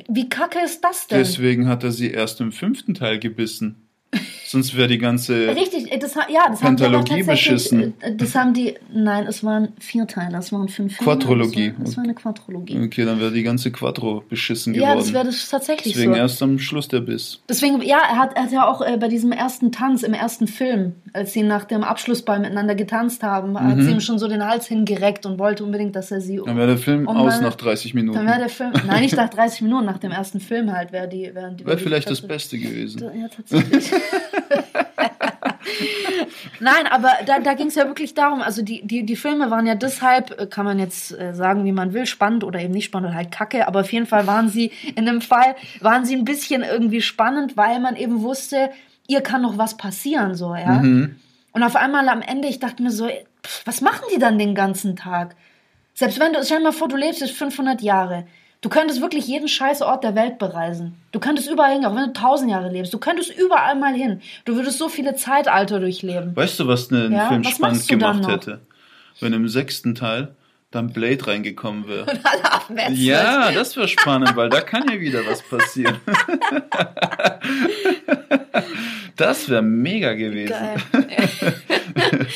[0.07, 1.19] Wie kacke ist das denn?
[1.19, 3.87] Deswegen hat er sie erst im fünften Teil gebissen.
[4.51, 7.93] Sonst wäre die ganze Richtig, das, ja, das Pentalogie haben die beschissen.
[7.99, 11.11] Äh, das haben die, nein, es waren vier Teile, es waren fünf Filme.
[11.11, 11.73] Quadrologie.
[11.83, 12.79] Es war, war, eine Quadrologie.
[12.83, 14.89] Okay, dann wäre die ganze Quattro beschissen geworden.
[14.89, 16.17] Ja, das wäre das tatsächlich Deswegen so.
[16.17, 17.43] erst am Schluss der Biss.
[17.47, 20.47] Deswegen, ja, er hat, er hat ja auch äh, bei diesem ersten Tanz, im ersten
[20.47, 23.59] Film, als sie nach dem Abschlussball miteinander getanzt haben, mhm.
[23.59, 26.41] hat sie ihm schon so den Hals hingereckt und wollte unbedingt, dass er sie...
[26.43, 28.17] Dann wäre der Film um aus nach 30 Minuten.
[28.17, 31.07] Dann wäre der Film, nein, nicht nach 30 Minuten, nach dem ersten Film halt wäre
[31.07, 31.29] die...
[31.35, 33.03] Wär Wäre vielleicht das Beste gewesen.
[33.03, 33.91] Ja, tatsächlich.
[36.59, 39.65] Nein, aber da, da ging es ja wirklich darum, also die, die, die Filme waren
[39.65, 42.85] ja deshalb, äh, kann man jetzt äh, sagen, wie man will, spannend oder eben nicht
[42.85, 46.15] spannend oder halt kacke, aber auf jeden Fall waren sie in dem Fall, waren sie
[46.15, 48.69] ein bisschen irgendwie spannend, weil man eben wusste,
[49.07, 50.81] ihr kann noch was passieren, so, ja.
[50.81, 51.15] Mhm.
[51.51, 54.55] Und auf einmal am Ende, ich dachte mir so, pff, was machen die dann den
[54.55, 55.35] ganzen Tag?
[55.93, 58.27] Selbst wenn du, stell dir mal vor, du lebst jetzt 500 Jahre.
[58.61, 60.95] Du könntest wirklich jeden scheiß Ort der Welt bereisen.
[61.13, 62.93] Du könntest überall hin, auch wenn du tausend Jahre lebst.
[62.93, 64.21] Du könntest überall mal hin.
[64.43, 66.35] Du würdest so viele Zeitalter durchleben.
[66.35, 68.59] Weißt du, was ein Ja, Film was spannend gemacht hätte?
[69.21, 70.35] Wenn im sechsten Teil
[70.71, 72.01] dann Blade reingekommen wäre.
[72.11, 72.95] Und alle abmetzen.
[72.97, 75.97] Ja, das wäre spannend, weil da kann ja wieder was passieren.
[79.15, 80.53] Das wäre mega gewesen.
[80.53, 80.77] Geil.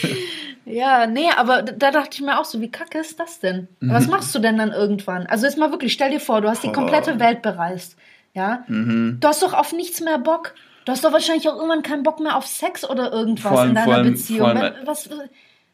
[0.65, 3.67] ja, nee, aber da dachte ich mir auch so, wie kacke ist das denn?
[3.79, 3.91] Mhm.
[3.91, 5.25] Was machst du denn dann irgendwann?
[5.27, 6.71] Also jetzt mal wirklich, stell dir vor, du hast die Oh.
[6.73, 7.95] komplette Welt bereist.
[8.33, 8.63] Ja?
[8.67, 9.17] Mhm.
[9.19, 10.53] Du hast doch auf nichts mehr Bock.
[10.85, 13.75] Du hast doch wahrscheinlich auch irgendwann keinen Bock mehr auf Sex oder irgendwas allem- in
[13.75, 14.47] deiner allem- Beziehung.
[14.47, 15.09] allem- was,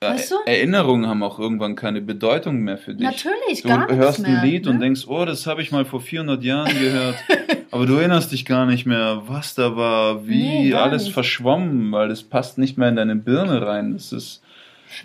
[0.04, 0.36] Ja, weißt du?
[0.46, 3.06] Erinnerungen haben auch irgendwann keine Bedeutung mehr für dich.
[3.06, 4.82] Natürlich, du gar nichts hörst mehr, ein Lied und ne?
[4.82, 7.16] denkst, oh, das habe ich mal vor 400 Jahren gehört.
[7.72, 11.14] Aber du erinnerst dich gar nicht mehr, was da war, wie Nee, alles nicht.
[11.14, 13.94] verschwommen, weil das passt nicht mehr in deine Birne rein.
[13.94, 14.42] Das ist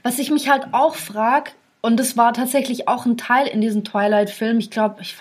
[0.02, 3.84] Was ich mich halt auch frag, und das war tatsächlich auch ein Teil in diesem
[3.84, 5.16] Twilight-Film, ich glaube, ich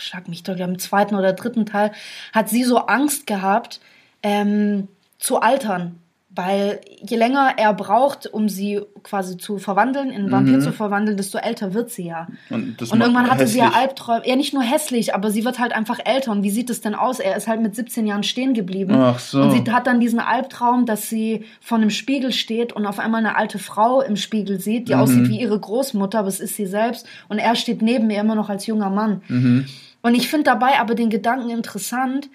[0.00, 1.92] schlag mich doch, im zweiten oder dritten Teil,
[2.32, 3.80] hat sie so Angst gehabt,
[4.22, 4.88] ähm,
[5.18, 5.98] zu altern.
[6.36, 11.16] Weil je länger er braucht, um sie quasi zu verwandeln, in einen Vampir zu verwandeln,
[11.16, 12.26] desto älter wird sie ja.
[12.50, 13.80] und Und irgendwann hatte sie ja hässlich.
[13.82, 14.26] Albträume.
[14.28, 16.32] Ja, nicht nur hässlich, aber sie wird halt einfach älter.
[16.32, 17.20] Und wie sieht es denn aus?
[17.20, 18.94] Er ist halt mit 17 Jahren stehen geblieben.
[18.96, 19.42] Ach so.
[19.42, 23.20] Und sie hat dann diesen Albtraum, dass sie vor einem Spiegel steht und auf einmal
[23.20, 25.00] eine alte Frau im Spiegel sieht, die Mhm.
[25.00, 27.06] aussieht wie ihre Großmutter, aber es ist sie selbst.
[27.28, 29.22] Und er steht neben ihr immer noch als junger Mann.
[29.28, 29.66] Mhm.
[30.02, 32.28] Und ich finde dabei aber den Gedanken interessant,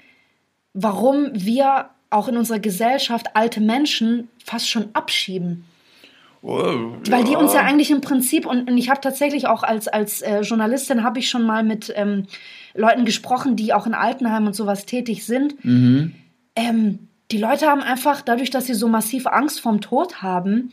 [0.73, 5.65] warum wir auch in unserer Gesellschaft alte Menschen fast schon abschieben.
[6.41, 9.89] Oh, Weil die uns ja eigentlich im Prinzip, und, und ich habe tatsächlich auch als,
[9.89, 12.27] als äh, Journalistin, habe ich schon mal mit ähm,
[12.73, 15.63] Leuten gesprochen, die auch in Altenheimen und sowas tätig sind.
[15.65, 16.15] Mhm.
[16.55, 20.71] Ähm, die Leute haben einfach, dadurch, dass sie so massiv Angst vorm Tod haben,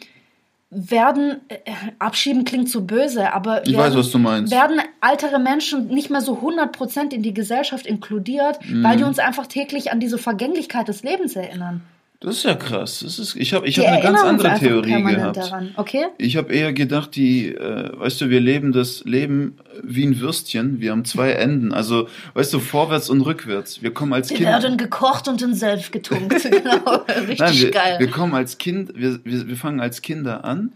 [0.71, 1.57] werden, äh,
[1.99, 4.53] abschieben klingt so böse, aber Ich werden, weiß, was du meinst.
[4.53, 8.83] werden ältere Menschen nicht mehr so 100% in die Gesellschaft inkludiert, Mhm.
[8.83, 11.83] weil die uns einfach täglich an diese Vergänglichkeit des Lebens erinnern.
[12.27, 13.05] Das ist ja krass.
[13.05, 15.37] Das ist, ich habe ich hab eine ganz andere Theorie gehabt.
[15.37, 16.07] daran, okay?
[16.19, 20.81] Ich habe eher gedacht, die, äh, weißt du, wir leben das Leben wie ein Würstchen.
[20.81, 21.73] Wir haben zwei Enden.
[21.73, 23.81] Also, weißt du, vorwärts und rückwärts.
[23.81, 24.49] Wir kommen als Die Kind.
[24.49, 26.43] werden gekocht und in Senf getunkt.
[26.51, 27.97] genau, richtig Nein, wir, geil.
[28.01, 30.73] wir kommen als Kind, wir, wir, wir fangen als Kinder an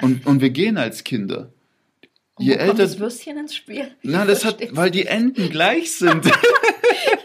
[0.00, 1.50] und, und wir gehen als Kinder.
[2.38, 2.82] Je Wo kommt älter.
[2.84, 3.88] das Würstchen ins Spiel?
[4.02, 6.24] Na, das hat, weil die Enden gleich sind.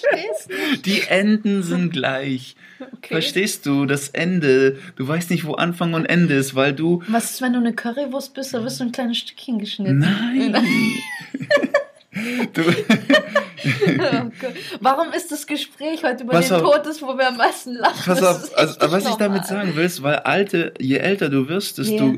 [0.00, 0.76] Verstehst du?
[0.82, 2.56] Die Enden sind gleich.
[2.80, 3.14] Okay.
[3.14, 3.86] Verstehst du?
[3.86, 4.78] Das Ende.
[4.96, 7.02] Du weißt nicht, wo Anfang und Ende ist, weil du.
[7.08, 9.98] Was ist, wenn du eine Currywurst bist, da wirst du ein kleines Stückchen geschnitten.
[10.00, 10.54] Nein.
[12.52, 12.62] du,
[13.66, 14.30] Oh.
[14.80, 16.82] Warum ist das Gespräch heute über Pass den auf.
[16.84, 18.02] Tod, wo wir am meisten lachen?
[18.04, 21.48] pass auf, also, was ich nicht damit sagen will, ist, weil alte, je älter du
[21.48, 22.14] wirst, desto Ja.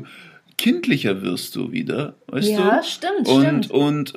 [0.57, 2.15] Kindlicher wirst du wieder.
[2.27, 2.83] Weißt Ja, du?
[2.87, 3.71] stimmt, und, stimmt.
[3.71, 4.13] Und,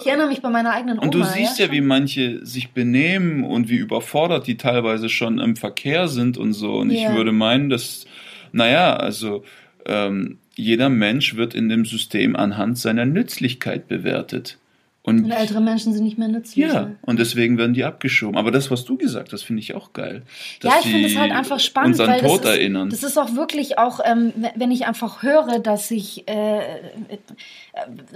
[0.00, 1.04] Ich erinnere mich bei meiner eigenen Oma.
[1.06, 1.74] und du siehst ja, schon.
[1.74, 6.74] wie manche sich benehmen und wie überfordert die teilweise schon im Verkehr sind und so.
[6.74, 7.14] Und ich Ja.
[7.14, 8.06] würde meinen, dass,
[8.52, 9.44] naja, also
[9.86, 14.58] ähm, jeder Mensch wird in dem System anhand seiner Nützlichkeit bewertet.
[15.06, 16.64] Und Und ältere Menschen sind nicht mehr nützlich.
[16.66, 16.96] ja, ne?
[17.02, 18.38] und deswegen werden die abgeschoben.
[18.38, 20.22] Aber das, was du gesagt hast, finde ich auch geil.
[20.62, 22.88] Ja, ich finde es die halt einfach spannend, Uns an weil Tod das ist, erinnern.
[22.88, 26.60] das ist auch wirklich auch, ähm, wenn ich einfach höre, dass ich äh,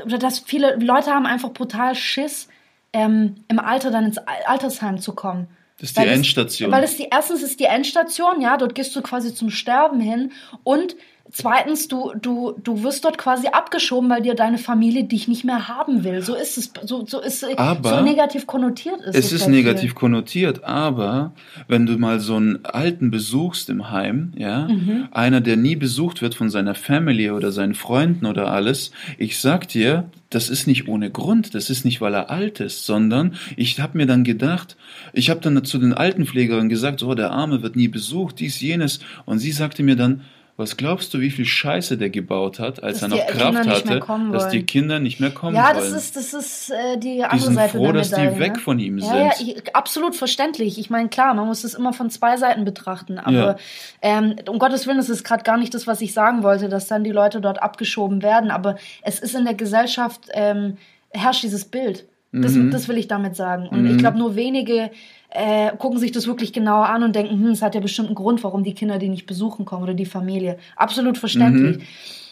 [0.05, 2.48] oder dass viele Leute haben einfach brutal Schiss,
[2.94, 5.46] ähm, im Alter dann ins Al- Altersheim zu kommen.
[5.79, 6.70] Das ist die Weil Endstation.
[6.72, 10.33] weil es die erstens ist die Endstation, ja, dort gehst du quasi zum Sterben hin
[10.64, 10.96] und
[11.33, 15.69] zweitens du du du wirst dort quasi abgeschoben, weil dir deine Familie dich nicht mehr
[15.69, 16.23] haben will.
[16.23, 19.81] So ist es so so ist Aber so negativ konnotiert ist es ist bei negativ
[19.91, 19.95] vielen.
[19.95, 21.33] konnotiert, aber
[21.69, 25.09] wenn du mal so einen Alten besuchst im Heim, ja, Mhm.
[25.12, 29.69] einer, der nie besucht wird von seiner Family oder seinen Freunden oder alles, ich sag
[29.69, 33.81] dir, das ist nicht ohne Grund, das ist nicht, weil er alt ist, sondern ich
[33.81, 34.77] habe mir dann gedacht,
[35.12, 39.01] ich habe dann zu den Altenpflegerinnen gesagt, so, der Arme wird nie besucht, dies, jenes,
[39.25, 40.23] und sie sagte mir dann,
[40.59, 43.66] was glaubst du, wie viel Scheiße der gebaut hat, als Dass er noch die Kraft
[43.68, 44.64] hatte, dass die.
[44.64, 45.77] Kinder nicht mehr kommen Ja, wollen?
[45.77, 48.33] das ist, das ist äh, die die andere sind Seite froh, der dass Medaille.
[48.33, 48.59] die weg ne?
[48.59, 49.49] von ihm ja, sind.
[49.49, 50.79] Ja, ich, absolut verständlich.
[50.79, 53.18] Ich meine, klar, man muss es immer von zwei Seiten betrachten.
[53.18, 53.57] Aber Ja.
[54.03, 56.88] ähm, um Gottes Willen, das ist gerade gar nicht das, was ich sagen wollte, dass
[56.88, 58.51] dann die Leute dort abgeschoben werden.
[58.51, 60.77] Aber es ist in der Gesellschaft, ähm,
[61.11, 62.05] herrscht dieses Bild.
[62.31, 62.71] Das, Mhm.
[62.71, 63.69] das will ich damit sagen.
[63.69, 64.91] Und ich glaube, nur wenige
[65.31, 68.14] äh, gucken sich das wirklich genauer an und denken, hm, es hat ja bestimmt einen
[68.14, 70.59] Grund, warum die Kinder die nicht besuchen kommen oder die Familie.
[70.77, 71.79] Absolut verständlich.
[71.79, 71.83] Mhm.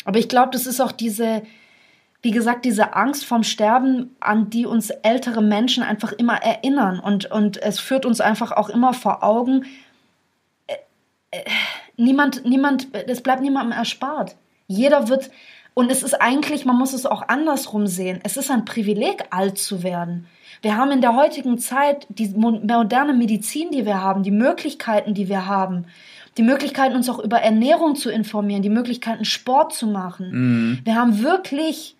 [0.04, 1.42] Aber ich glaube, das ist auch diese,
[2.22, 7.00] wie gesagt, diese Angst vorm Sterben, an die uns ältere Menschen einfach immer erinnern.
[7.00, 9.64] Und, und es führt uns einfach auch immer vor Augen,
[10.66, 10.74] äh,
[11.30, 11.42] äh,
[11.96, 14.36] niemand, niemand, es bleibt niemandem erspart.
[14.68, 15.30] Jeder wird,
[15.78, 18.20] und es ist eigentlich, man muss es auch andersrum sehen.
[18.22, 20.26] Es ist ein Privileg, alt zu werden.
[20.62, 25.28] Wir haben in der heutigen Zeit die moderne Medizin, die wir haben, die Möglichkeiten, die
[25.28, 25.84] wir haben,
[26.38, 30.30] die Möglichkeiten, uns auch über Ernährung zu informieren, die Möglichkeiten, Sport zu machen.
[30.30, 30.78] Mhm.
[30.84, 31.95] Wir haben wirklich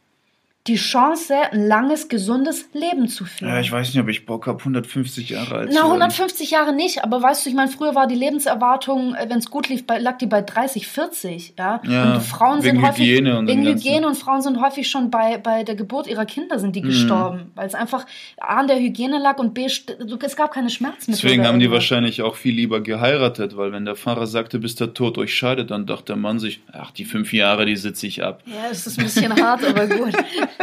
[0.67, 3.51] die Chance, ein langes, gesundes Leben zu führen.
[3.51, 6.75] Ja, ich weiß nicht, ob ich Bock habe, 150 Jahre alt zu Na, 150 Jahre
[6.75, 9.87] nicht, aber weißt du, ich meine, früher war die Lebenserwartung, äh, wenn es gut lief,
[9.87, 11.81] bei, lag die bei 30, 40, ja.
[11.87, 15.39] ja und Frauen sind häufig, Hygiene und wegen Hygiene und Frauen sind häufig schon bei,
[15.39, 16.87] bei der Geburt ihrer Kinder sind die mhm.
[16.87, 18.07] gestorben, weil es einfach
[18.39, 21.23] A an der Hygiene lag und B, es gab keine Schmerzmittel.
[21.23, 24.95] Deswegen haben die wahrscheinlich auch viel lieber geheiratet, weil wenn der Pfarrer sagte, bis der
[24.95, 28.25] Tod euch scheidet, dann dachte der Mann sich, ach, die fünf Jahre, die sitze ich
[28.25, 28.43] ab.
[28.47, 30.15] Ja, das ist ein bisschen hart, aber gut.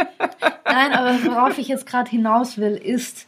[0.64, 3.26] Nein, aber worauf ich jetzt gerade hinaus will, ist,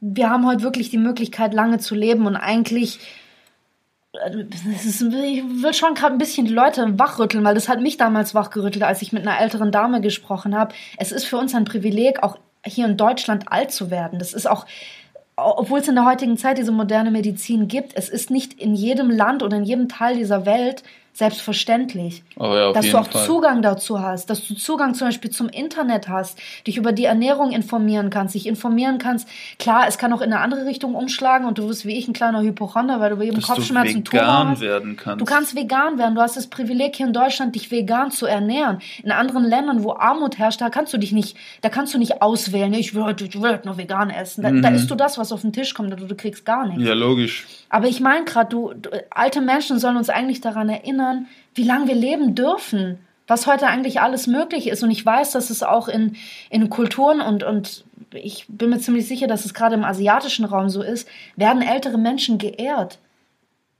[0.00, 3.00] wir haben heute wirklich die Möglichkeit, lange zu leben und eigentlich
[4.84, 8.34] ist, ich will schon gerade ein bisschen die Leute wachrütteln, weil das hat mich damals
[8.34, 10.74] wachgerüttelt, als ich mit einer älteren Dame gesprochen habe.
[10.96, 14.18] Es ist für uns ein Privileg, auch hier in Deutschland alt zu werden.
[14.18, 14.66] Das ist auch,
[15.36, 19.10] obwohl es in der heutigen Zeit diese moderne Medizin gibt, es ist nicht in jedem
[19.10, 20.82] Land oder in jedem Teil dieser Welt
[21.12, 22.22] selbstverständlich.
[22.36, 23.26] Oh ja, dass du auch Fall.
[23.26, 27.50] Zugang dazu hast, dass du Zugang zum Beispiel zum Internet hast, dich über die Ernährung
[27.50, 29.28] informieren kannst, dich informieren kannst.
[29.58, 32.12] Klar, es kann auch in eine andere Richtung umschlagen und du wirst wie ich ein
[32.12, 34.60] kleiner Hypochonder, weil du bei jedem Kopfschmerzen du vegan hast.
[34.60, 35.20] werden kannst.
[35.20, 36.14] Du kannst vegan werden.
[36.14, 38.78] Du hast das Privileg hier in Deutschland, dich vegan zu ernähren.
[39.02, 42.22] In anderen Ländern, wo Armut herrscht, da kannst du dich nicht, da kannst du nicht
[42.22, 42.72] auswählen.
[42.74, 44.42] Ich will heute, ich will heute nur vegan essen.
[44.42, 44.62] Da, mhm.
[44.62, 46.82] da isst du das, was auf den Tisch kommt, du, du kriegst gar nichts.
[46.84, 47.46] Ja, logisch.
[47.70, 51.07] Aber ich meine gerade, du, du, alte Menschen sollen uns eigentlich daran erinnern,
[51.54, 54.82] wie lange wir leben dürfen, was heute eigentlich alles möglich ist.
[54.82, 56.16] Und ich weiß, dass es auch in,
[56.50, 60.68] in Kulturen und, und ich bin mir ziemlich sicher, dass es gerade im asiatischen Raum
[60.68, 62.98] so ist, werden ältere Menschen geehrt.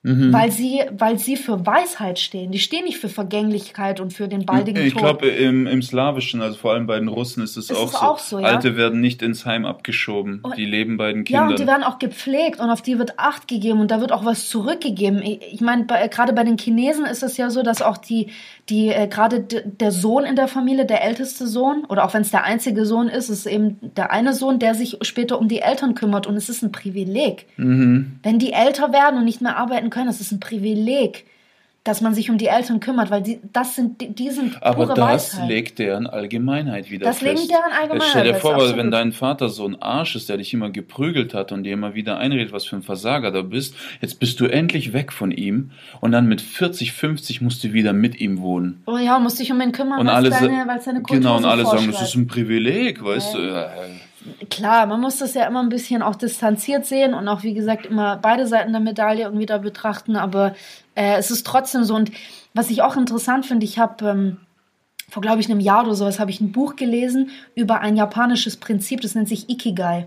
[0.03, 0.33] Mhm.
[0.33, 2.53] Weil, sie, weil sie für Weisheit stehen.
[2.53, 5.03] Die stehen nicht für Vergänglichkeit und für den baldigen ich Tod.
[5.03, 7.99] Ich glaube, im, im Slawischen, also vor allem bei den Russen, ist es auch, so.
[7.99, 8.39] auch, so.
[8.39, 8.47] ja?
[8.47, 10.39] Alte werden nicht ins Heim abgeschoben.
[10.43, 11.47] Und, die leben bei den Kindern.
[11.47, 14.13] Ja, und die werden auch gepflegt und auf die wird Acht gegeben und da wird
[14.13, 15.21] auch was zurückgegeben.
[15.21, 18.29] Ich, ich meine, gerade bei den Chinesen ist es ja so, dass auch die,
[18.69, 22.31] die äh, gerade der Sohn in der Familie, der älteste Sohn, oder auch wenn es
[22.31, 25.95] der einzige Sohn ist, ist eben der eine Sohn, der sich später um die Eltern
[25.95, 26.27] kümmert.
[26.27, 27.47] Und es ist ein Privileg.
[27.57, 28.19] Mhm.
[28.23, 30.07] Wenn die älter werden und nicht mehr arbeiten können.
[30.07, 31.25] Das ist ein Privileg
[31.85, 34.87] dass man sich um die Eltern kümmert, weil die, das sind, die, die sind Aber
[34.87, 35.49] das Weisheit.
[35.49, 37.33] legt deren Allgemeinheit wieder das fest.
[37.33, 40.29] Das legt deren Allgemeinheit Stell dir vor, weil wenn dein Vater so ein Arsch ist,
[40.29, 43.43] der dich immer geprügelt hat und dir immer wieder einredet, was für ein Versager du
[43.43, 45.71] bist, jetzt bist du endlich weg von ihm
[46.01, 48.83] und dann mit 40, 50 musst du wieder mit ihm wohnen.
[48.87, 51.65] Oh ja, musst dich um ihn kümmern, weil es deine, deine Kultur Genau, und alle
[51.65, 53.41] sagen, das ist ein Privileg, weißt ja.
[53.41, 54.08] du
[54.51, 57.87] klar, man muss das ja immer ein bisschen auch distanziert sehen und auch, wie gesagt,
[57.87, 60.55] immer beide Seiten der Medaille irgendwie da betrachten, aber
[60.95, 61.95] äh, es ist trotzdem so.
[61.95, 62.11] Und
[62.55, 64.37] was ich auch interessant finde, ich habe ähm,
[65.09, 68.57] vor, glaube ich, einem Jahr oder sowas, habe ich ein Buch gelesen über ein japanisches
[68.57, 70.07] Prinzip, das nennt sich Ikigai.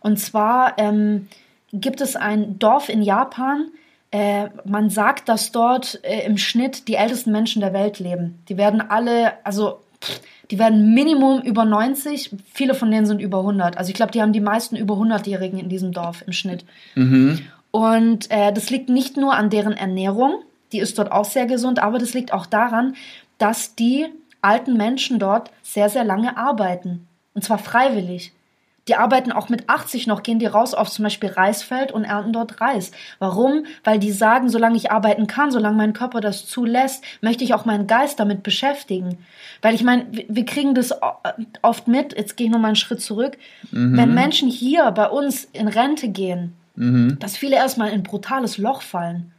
[0.00, 1.28] Und zwar ähm,
[1.72, 3.68] gibt es ein Dorf in Japan,
[4.10, 8.38] äh, man sagt, dass dort äh, im Schnitt die ältesten Menschen der Welt leben.
[8.48, 10.20] Die werden alle, also pff,
[10.54, 13.76] die werden Minimum über 90, viele von denen sind über 100.
[13.76, 16.64] Also ich glaube, die haben die meisten über 100-Jährigen in diesem Dorf im Schnitt.
[16.94, 17.40] Mhm.
[17.72, 21.80] Und äh, das liegt nicht nur an deren Ernährung, die ist dort auch sehr gesund,
[21.80, 22.94] aber das liegt auch daran,
[23.38, 24.06] dass die
[24.42, 27.08] alten Menschen dort sehr, sehr lange arbeiten.
[27.34, 28.30] Und zwar freiwillig.
[28.88, 32.32] Die arbeiten auch mit 80 noch, gehen die raus auf zum Beispiel Reisfeld und ernten
[32.32, 32.90] dort Reis.
[33.18, 33.64] Warum?
[33.82, 37.64] Weil die sagen, solange ich arbeiten kann, solange mein Körper das zulässt, möchte ich auch
[37.64, 39.18] meinen Geist damit beschäftigen.
[39.62, 40.94] Weil ich meine, wir kriegen das
[41.62, 43.38] oft mit, jetzt gehe ich nochmal einen Schritt zurück,
[43.70, 43.96] mhm.
[43.96, 47.18] wenn Menschen hier bei uns in Rente gehen, mhm.
[47.18, 49.33] dass viele erstmal in ein brutales Loch fallen.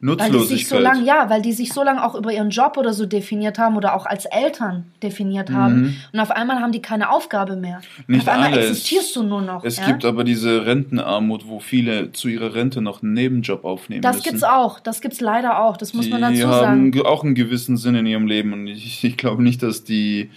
[0.00, 0.32] Nutzlosigkeit.
[0.32, 2.76] Weil die sich so lang, ja, weil die sich so lange auch über ihren Job
[2.76, 5.82] oder so definiert haben oder auch als Eltern definiert haben.
[5.82, 5.96] Mhm.
[6.12, 7.80] Und auf einmal haben die keine Aufgabe mehr.
[8.06, 8.62] Nicht auf einmal alle.
[8.62, 9.64] existierst du nur noch.
[9.64, 9.86] Es ja?
[9.86, 14.24] gibt aber diese Rentenarmut, wo viele zu ihrer Rente noch einen Nebenjob aufnehmen das müssen.
[14.24, 14.80] Das gibt's auch.
[14.80, 15.76] Das gibt's leider auch.
[15.76, 16.92] Das muss die man dazu sagen.
[16.92, 18.52] Die haben auch einen gewissen Sinn in ihrem Leben.
[18.52, 20.30] Und ich, ich glaube nicht, dass die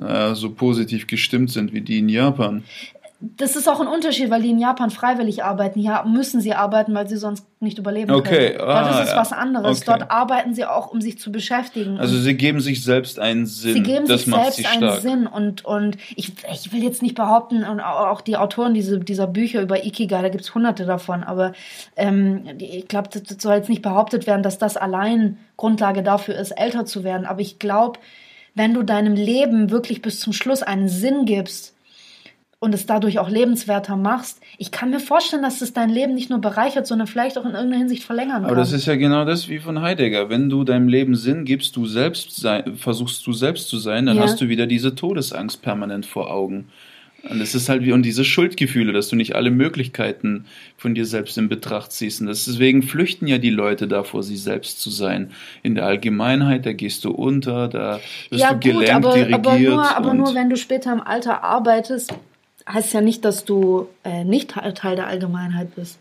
[0.00, 2.64] äh, so positiv gestimmt sind wie die in Japan
[3.22, 5.78] das ist auch ein Unterschied, weil die in Japan freiwillig arbeiten.
[5.78, 8.54] Hier müssen sie arbeiten, weil sie sonst nicht überleben okay.
[8.54, 8.70] können.
[8.70, 9.82] Ah, Dort ist es was anderes.
[9.82, 9.84] Okay.
[9.86, 11.98] Dort arbeiten sie auch, um sich zu beschäftigen.
[11.98, 13.74] Also sie geben sich selbst einen Sinn.
[13.74, 15.26] Sie geben das sich selbst sie einen Sinn.
[15.26, 19.60] Und, und ich, ich will jetzt nicht behaupten, und auch die Autoren diese, dieser Bücher
[19.60, 21.52] über Ikigai, da gibt es hunderte davon, aber
[21.96, 26.52] ähm, ich glaube, das soll jetzt nicht behauptet werden, dass das allein Grundlage dafür ist,
[26.52, 27.26] älter zu werden.
[27.26, 27.98] Aber ich glaube,
[28.54, 31.74] wenn du deinem Leben wirklich bis zum Schluss einen Sinn gibst,
[32.60, 36.28] und es dadurch auch lebenswerter machst, ich kann mir vorstellen, dass es dein Leben nicht
[36.28, 38.44] nur bereichert, sondern vielleicht auch in irgendeiner Hinsicht verlängern kann.
[38.44, 40.28] Aber das ist ja genau das wie von Heidegger.
[40.28, 44.18] Wenn du deinem Leben Sinn gibst, du selbst sei, versuchst du selbst zu sein, dann
[44.18, 44.24] Ja.
[44.24, 46.68] hast du wieder diese Todesangst permanent vor Augen.
[47.28, 50.46] Und es ist halt wie und diese Schuldgefühle, dass du nicht alle Möglichkeiten
[50.76, 52.20] von dir selbst in Betracht ziehst.
[52.20, 55.30] Und deswegen flüchten ja die Leute davor, sie selbst zu sein.
[55.62, 58.00] In der Allgemeinheit, da gehst du unter, da
[58.30, 59.46] wirst ja, du gut, gelernt, aber, dirigiert.
[59.46, 62.14] aber, nur, aber nur wenn du später im Alter arbeitest,
[62.72, 65.98] heißt ja nicht, dass du äh, nicht Teil der Allgemeinheit bist.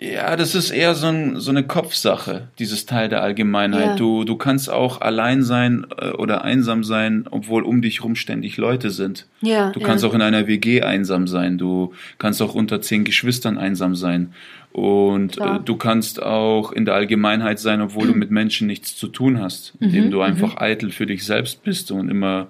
[0.00, 3.90] Ja, das ist eher so, ein, so eine Kopfsache, dieses Teil der Allgemeinheit.
[3.90, 3.96] Ja.
[3.96, 8.56] Du, du kannst auch allein sein äh, oder einsam sein, obwohl um dich rum ständig
[8.56, 9.26] Leute sind.
[9.40, 9.86] Ja, Du ja.
[9.86, 11.58] kannst auch in einer WG einsam sein.
[11.58, 14.34] Du kannst auch unter zehn Geschwistern einsam sein.
[14.72, 15.60] Und Klar.
[15.60, 19.40] äh, du kannst auch in der Allgemeinheit sein, obwohl du mit Menschen nichts zu tun
[19.40, 22.48] hast, Mhm, indem du einfach eitel für dich selbst bist und immer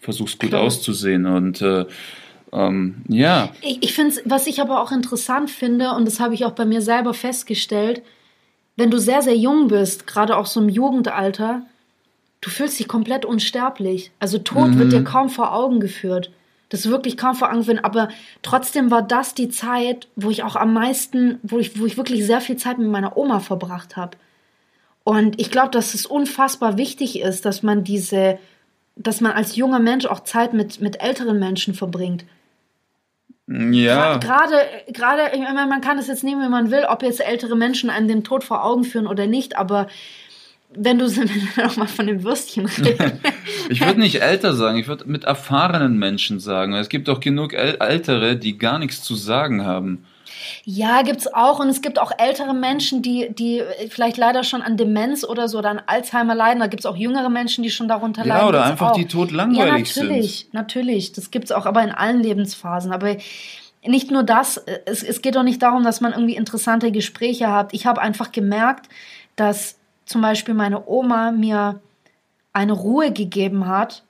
[0.00, 0.62] versuchst gut Klar.
[0.62, 1.26] auszusehen.
[1.26, 1.84] Und äh,
[2.54, 6.44] ähm, ja, Ich, ich finde, was ich aber auch interessant finde, und das habe ich
[6.44, 8.02] auch bei mir selber festgestellt,
[8.76, 11.62] wenn du sehr, sehr jung bist, gerade auch so im Jugendalter,
[12.40, 14.10] du fühlst dich komplett unsterblich.
[14.18, 16.30] Also Tod wird dir kaum vor Augen geführt.
[16.68, 17.84] Das ist wirklich kaum vor Augen geführt.
[17.84, 18.08] Aber
[18.42, 22.26] trotzdem war das die Zeit, wo ich auch am meisten, wo ich, wo ich wirklich
[22.26, 24.16] sehr viel Zeit mit meiner Oma verbracht habe.
[25.04, 28.38] Und ich glaube, dass es unfassbar wichtig ist, dass man diese,
[28.96, 32.24] dass man als junger Mensch auch Zeit mit, mit älteren Menschen verbringt.
[33.46, 34.16] Ja.
[34.16, 34.56] Gerade,
[34.88, 37.90] gerade, ich meine, man kann es jetzt nehmen, wie man will, ob jetzt ältere Menschen
[37.90, 39.88] einem den Tod vor Augen führen oder nicht, aber
[40.76, 43.20] wenn du wenn wir noch mal von den Würstchen reden.
[43.68, 46.74] Ich würde nicht älter sagen, ich würde mit erfahrenen Menschen sagen.
[46.74, 50.06] Es gibt auch genug äl Ältere, die gar nichts zu sagen haben.
[50.64, 54.76] Ja, gibt's auch und es gibt auch ältere Menschen, die, die vielleicht leider schon an
[54.76, 56.60] Demenz oder so oder an Alzheimer leiden.
[56.60, 58.48] Da gibt's auch jüngere Menschen, die schon darunter Ja, leiden.
[58.48, 58.96] oder Gibt's einfach auch.
[58.96, 61.12] die todlangweilig Ja, natürlich, natürlich.
[61.12, 62.92] Das gibt's auch, aber in allen Lebensphasen.
[62.92, 63.16] Aber
[63.86, 67.74] nicht nur das, es, es geht doch nicht darum, dass man irgendwie interessante Gespräche hat.
[67.74, 68.88] Ich habe einfach gemerkt,
[69.36, 69.76] dass
[70.06, 71.80] zum Beispiel meine Oma mir
[72.52, 74.02] eine Ruhe gegeben hat,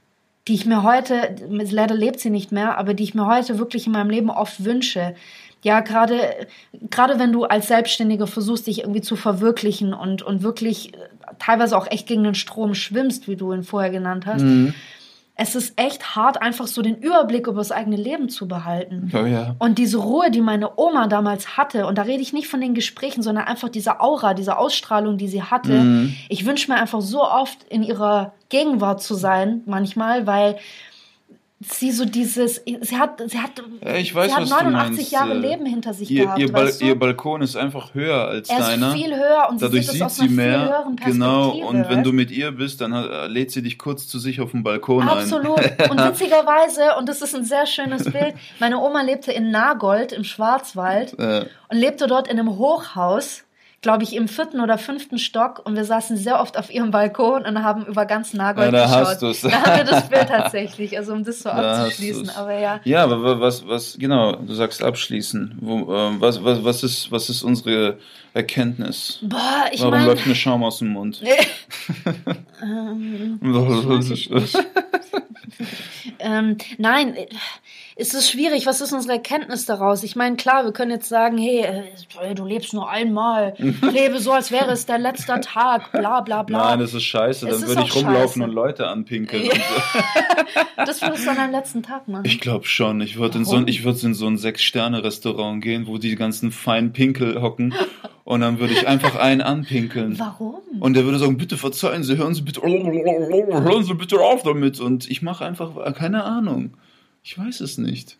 [0.47, 3.87] die ich mir heute, leider lebt sie nicht mehr, aber die ich mir heute wirklich
[3.87, 5.15] in meinem Leben oft wünsche.
[5.65, 6.47] Ja, gerade,
[6.91, 10.99] gerade wenn du als Selbstständiger versuchst, dich irgendwie zu verwirklichen und, und wirklich äh,
[11.39, 14.45] teilweise auch echt gegen den Strom schwimmst, wie du ihn vorher genannt hast.
[15.37, 19.11] Es ist echt hart, einfach so den Überblick über das eigene Leben zu behalten.
[19.15, 19.57] Oh ja.
[19.59, 22.75] Und diese Ruhe, die meine Oma damals hatte, und da rede ich nicht von den
[22.75, 25.73] Gesprächen, sondern einfach diese Aura, diese Ausstrahlung, die sie hatte.
[25.73, 26.15] Mhm.
[26.29, 30.59] Ich wünsche mir einfach so oft in ihrer Gegenwart zu sein, manchmal, weil
[31.61, 33.53] sie so dieses, sie hat, sie hat,
[33.97, 36.39] ich weiß, sie hat was du 89 meinst, Jahre äh, Leben hinter sich Ihr, gehabt.
[36.41, 38.93] ihr, Bal ihr Balkon ist einfach höher als er ist deiner.
[38.93, 40.87] viel höher und Dadurch sie sieht, sieht sie viel mehr.
[41.05, 41.51] Genau.
[41.53, 44.51] Und wenn du mit ihr bist, dann äh, lädt sie dich kurz zu sich auf
[44.51, 45.59] dem Balkon Absolut.
[45.59, 45.91] ein.
[45.91, 50.25] Und witzigerweise, und das ist ein sehr schönes Bild, meine Oma lebte in Nagold im
[50.25, 53.45] Schwarzwald Äh, und lebte dort in einem Hochhaus,
[53.85, 55.61] glaube ich, im vierten oder fünften Stock.
[55.65, 58.85] Und wir saßen sehr oft auf ihrem Balkon und haben über ganz Nagold Ja, da
[58.87, 59.07] geschaut.
[59.07, 59.41] hast du's.
[59.43, 62.31] Da haben wir das Bild tatsächlich, also um das so Da abzuschließen.
[62.31, 62.81] Aber ja.
[62.85, 65.59] Ja, aber wa- was, was, genau, du sagst abschließen.
[65.61, 67.99] Wo, ähm, was, was, was, ist, was ist unsere
[68.33, 69.19] Erkenntnis?
[69.23, 70.07] Boah, ich Warum meine.
[70.07, 71.23] läuft mir Schaum aus dem Mund?
[72.63, 73.39] ähm,
[76.19, 77.15] ähm, nein,
[77.97, 78.67] äh, es ist schwierig.
[78.67, 80.03] Was ist unsere Erkenntnis daraus?
[80.03, 81.65] Ich meine, klar, wir können jetzt sagen, hey,
[82.21, 83.55] äh, du lebst nur einmal,
[83.93, 86.71] lebe so, als wäre es dein letzter Tag, bla bla bla.
[86.71, 87.49] Nein, das ist scheiße.
[87.49, 88.45] Es Dann ist würde ich rumlaufen scheiße.
[88.45, 89.45] und Leute anpinkeln.
[89.45, 89.53] Ja.
[89.53, 90.61] Und so.
[90.87, 92.25] das würdest du an deinem letzten Tag machen.
[92.25, 93.01] Ich glaube schon.
[93.01, 96.93] Ich würde in so, ein- ich in so ein Sechs-Sterne-Restaurant gehen, wo die ganzen feinen
[96.93, 97.75] Pinkel hocken.
[98.25, 100.19] Und dann würde ich einfach einen anpinkeln.
[100.19, 100.57] Warum?
[100.81, 104.81] Und der würde sagen, bitte verzeihen Sie, hören Sie bitte, hören Sie bitte auf damit.
[104.81, 106.73] Und ich mache einfach, keine Ahnung.
[107.25, 108.19] Ich weiß es nicht.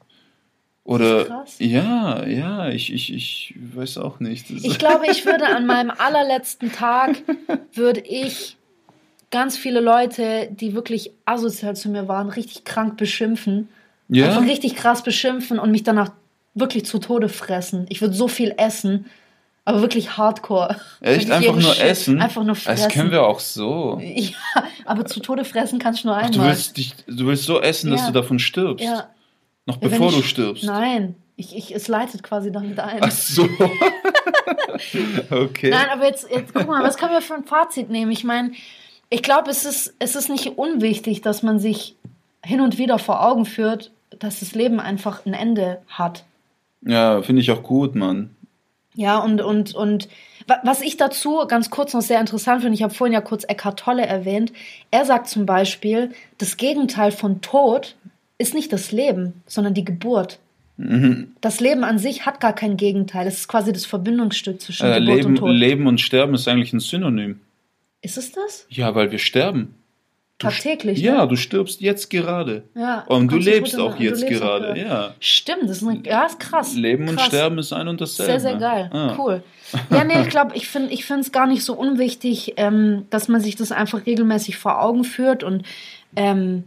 [0.83, 1.57] Oder, krass.
[1.59, 4.51] ja, ja, ich, ich, ich weiß auch nicht.
[4.51, 7.23] Ich glaube, ich würde an meinem allerletzten Tag,
[7.73, 8.57] würde ich
[9.31, 13.69] ganz viele Leute, die wirklich asozial zu mir waren, richtig krank beschimpfen.
[14.09, 16.13] ja, Einfach richtig krass beschimpfen und mich danach
[16.55, 17.87] wirklich zu Tode fressen.
[17.89, 19.07] Ich würde so viel essen,
[19.65, 20.77] aber wirklich hardcore.
[21.01, 22.21] echt einfach nur Shit essen.
[22.21, 22.85] Einfach nur fressen.
[22.85, 24.01] Das können wir auch so.
[24.03, 24.29] Ja,
[24.85, 26.33] aber zu Tode fressen kannst du nur Ach, einmal.
[26.33, 28.07] du willst dich, du willst so essen, dass Ja.
[28.09, 28.85] du davon stirbst.
[28.85, 29.09] ja.
[29.67, 30.65] Noch bevor ich- du stirbst.
[30.65, 32.99] Nein, ich, ich, es leitet quasi damit ein.
[33.01, 33.45] Ach so.
[35.31, 35.71] okay.
[35.71, 38.13] Nein, aber jetzt, jetzt guck mal, was können wir für ein Fazit nehmen?
[38.13, 38.53] Ich meine,
[39.11, 41.97] ich glaube, es ist, es ist nicht unwichtig, dass man sich
[42.45, 46.25] hin und wieder vor Augen führt, dass das Leben einfach ein Ende hat.
[46.83, 48.34] Ja, finde ich auch gut, Mann.
[48.95, 50.09] Ja, und, und, und
[50.47, 53.45] wa- was ich dazu ganz kurz noch sehr interessant finde, ich habe vorhin ja kurz
[53.45, 54.53] Eckhart Tolle erwähnt,
[54.91, 57.97] er sagt zum Beispiel, das Gegenteil von Tod
[58.39, 60.39] ist nicht das Leben, sondern die Geburt.
[60.77, 61.33] Mhm.
[61.41, 63.27] Das Leben an sich hat gar kein Gegenteil.
[63.29, 65.51] Es ist quasi das Verbindungsstück zwischen Äh, Geburt Leben, und Tod.
[65.51, 67.41] Leben und Sterben ist eigentlich ein Synonym.
[68.03, 68.67] Ist es das?
[68.69, 69.77] Ja, weil wir sterben.
[70.45, 71.01] Tagtäglich.
[71.01, 71.29] Ja, ne?
[71.29, 72.65] du stirbst jetzt gerade.
[72.75, 74.79] Ja, Und du lebst auch und jetzt lebst auch gerade.
[74.79, 75.15] Ja.
[75.21, 76.75] Stimmt, das ist, eine, ja, ist krass.
[76.75, 77.27] Leben und krass.
[77.27, 78.33] Sterben ist ein und dasselbe.
[78.33, 78.91] Sehr, sehr geil.
[78.93, 79.15] Ah.
[79.19, 79.43] Cool.
[79.91, 83.41] Ja, nee, ich glaube, ich finde ich es gar nicht so unwichtig, ähm, dass man
[83.41, 85.43] sich das einfach regelmäßig vor Augen führt.
[85.43, 85.65] Und
[86.15, 86.63] ähm,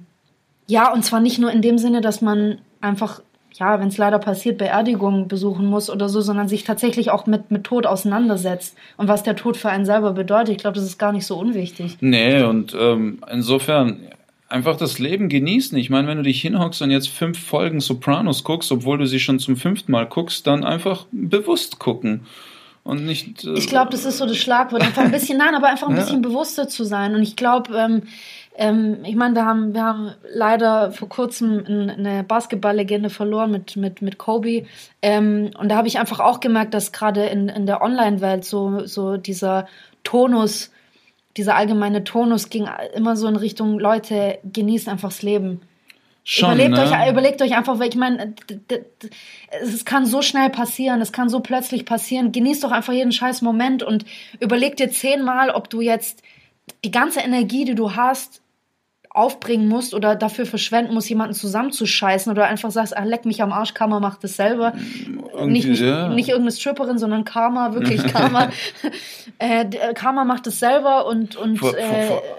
[0.65, 3.21] ja, und zwar nicht nur in dem Sinne, dass man einfach,
[3.59, 7.49] ja, wenn es leider passiert, Beerdigungen besuchen muss oder so, sondern sich tatsächlich auch mit,
[7.51, 10.49] mit Tod auseinandersetzt und was der Tod für einen selber bedeutet.
[10.49, 11.97] Ich glaube, das ist gar nicht so unwichtig.
[11.99, 13.99] Nee, und ähm, insofern
[14.49, 15.77] einfach das Leben genießen.
[15.77, 19.19] Ich meine, wenn du dich hinhockst und jetzt fünf Folgen Sopranos guckst, obwohl du sie
[19.19, 22.21] schon zum fünften Mal guckst, dann einfach bewusst gucken.
[22.83, 23.43] Und nicht.
[23.43, 24.81] Äh, Ich glaube, das ist so das Schlagwort.
[24.81, 26.01] Einfach ein bisschen, nein, aber einfach ein Ja.
[26.03, 27.15] bisschen bewusster zu sein.
[27.15, 28.03] Und ich glaube, ähm,
[28.57, 33.75] ähm, ich meine, wir haben, wir haben leider vor kurzem ein- eine Basketballlegende verloren mit,
[33.75, 34.65] mit, mit Kobe.
[35.01, 38.85] Ähm, und da habe ich einfach auch gemerkt, dass gerade in, in der Online-Welt so,
[38.85, 39.67] so dieser
[40.03, 40.71] Tonus,
[41.37, 45.61] dieser allgemeine Tonus ging immer so in Richtung, Leute, genießt einfach das Leben.
[46.23, 46.81] schon, überlegt, ne?
[46.81, 48.33] euch, überlegt euch einfach, weil ich meine,
[49.61, 52.31] es kann so schnell passieren, es kann so plötzlich passieren.
[52.31, 54.03] Genießt doch einfach jeden scheiß Moment und
[54.39, 56.23] überleg dir zehnmal, ob du jetzt
[56.83, 58.41] die ganze Energie, die du hast,
[59.17, 63.51] aufbringen musst oder dafür verschwenden musst, jemanden zusammenzuscheißen oder einfach sagst, ah, leck mich am
[63.51, 64.73] Arsch, Karma macht das selber.
[65.33, 66.09] Irgendwie, Nicht, nicht, ja.
[66.09, 68.49] nicht irgendeine Stripperin, sondern Karma, wirklich Karma.
[69.39, 71.77] äh, äh, Karma macht es selber und, und Vor- vor-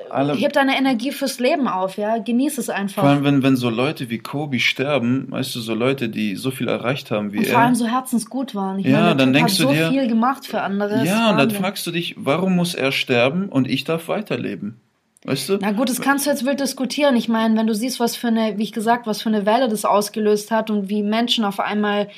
[0.09, 2.19] vor äh, hebt deine Energie fürs Leben auf, ja.
[2.19, 3.03] Genieß es einfach.
[3.03, 6.51] Vor allem, wenn, wenn so Leute wie Kobe sterben, weißt du, so Leute, die so
[6.51, 7.53] viel erreicht haben wie Und er.
[7.53, 8.79] vor allem so herzensgut waren.
[8.79, 11.05] Ich Ja, meine, dann Typ denkst hat du so dir- viel gemacht für andere.
[11.05, 14.81] ja, und dann fragst du dich, warum muss er sterben und ich darf weiterleben?
[15.29, 15.59] Weißt du?
[15.61, 17.15] Na gut, das kannst du jetzt wild diskutieren.
[17.15, 19.69] Ich meine, wenn du siehst, was für eine, wie ich gesagt, was für eine Welle
[19.69, 22.09] das ausgelöst hat und wie Menschen auf einmal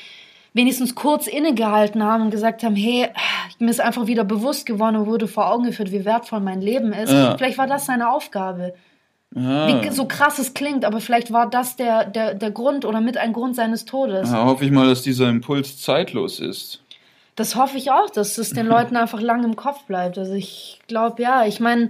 [0.55, 3.09] wenigstens kurz innegehalten haben und gesagt haben, hey,
[3.59, 6.93] mir ist einfach wieder bewusst geworden und wurde vor Augen geführt, wie wertvoll mein Leben
[6.93, 7.11] ist.
[7.13, 7.37] Ja.
[7.37, 8.75] Vielleicht war das seine Aufgabe.
[9.35, 9.83] ja.
[9.83, 13.17] Wie, so krass es klingt, aber vielleicht war das der, der, der Grund oder mit
[13.17, 14.31] ein Grund seines Todes.
[14.31, 16.81] Ja, hoffe ich mal, dass dieser Impuls zeitlos ist.
[17.35, 20.17] Das hoffe ich auch, dass es den Leuten einfach lang im Kopf bleibt.
[20.17, 21.89] Also ich glaube, ja, ich meine,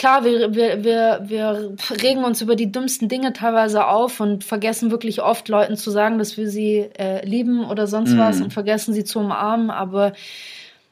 [0.00, 4.90] klar, wir, wir, wir, wir regen uns über die dümmsten Dinge teilweise auf und vergessen
[4.90, 8.94] wirklich oft Leuten zu sagen, dass wir sie äh, lieben oder sonst was und vergessen
[8.94, 9.70] sie zu umarmen.
[9.70, 10.14] Aber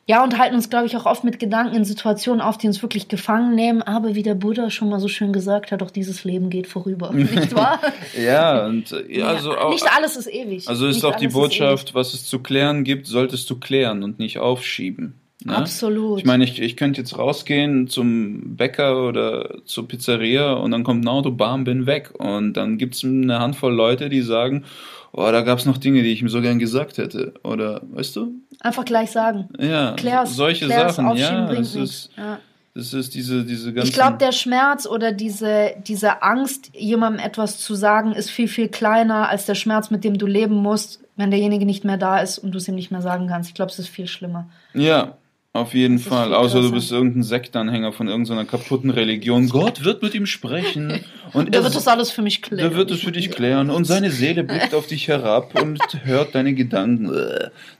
[0.04, 2.82] ja, und halten uns, glaube ich, auch oft mit Gedanken in Situationen auf, die uns
[2.82, 3.80] wirklich gefangen nehmen.
[3.80, 7.11] Aber wie der Buddha schon mal so schön gesagt hat, auch dieses Leben geht vorüber.
[7.14, 7.80] Nicht wahr?
[8.14, 10.68] Ja, und äh, ja, also auch, nicht alles ist ewig.
[10.68, 14.18] also ist Nicht auch die Botschaft, was es zu klären gibt, solltest du klären und
[14.18, 15.17] nicht aufschieben.
[15.45, 15.57] Ne?
[15.57, 16.18] Absolut.
[16.18, 21.05] Ich meine, ich, ich könnte jetzt rausgehen zum Bäcker oder zur Pizzeria und dann kommt
[21.05, 22.11] ein Auto, bam, bin weg.
[22.18, 24.64] Und dann gibt's eine Handvoll Leute, die sagen,
[25.12, 27.34] oh, da gab's noch Dinge, die ich ihm so gern gesagt hätte.
[27.45, 28.32] Oder, weißt du?
[28.61, 29.49] Einfach gleich sagen.
[29.59, 31.47] Ja, Klär's, solche klär's, Sachen, ja.
[31.55, 32.41] Das ist, Ja.
[32.74, 33.89] das ist diese, diese ganze.
[33.89, 38.68] Ich glaube, der Schmerz oder diese, diese Angst, jemandem etwas zu sagen, ist viel, viel
[38.68, 42.39] kleiner als der Schmerz, mit dem du leben musst, wenn derjenige nicht mehr da ist
[42.39, 43.49] und du es ihm nicht mehr sagen kannst.
[43.49, 44.49] Ich glaube, es ist viel schlimmer.
[44.74, 45.16] Ja,
[45.59, 46.34] auf jeden Fall.
[46.34, 49.48] Außer du bist irgendein Sektanhänger von irgendeiner kaputten Religion.
[49.48, 51.04] Gott wird mit ihm sprechen.
[51.32, 52.70] Und Der er- wird das alles für mich klären.
[52.70, 56.34] Der wird es für dich klären und seine Seele blickt auf dich herab und hört
[56.34, 57.12] deine Gedanken.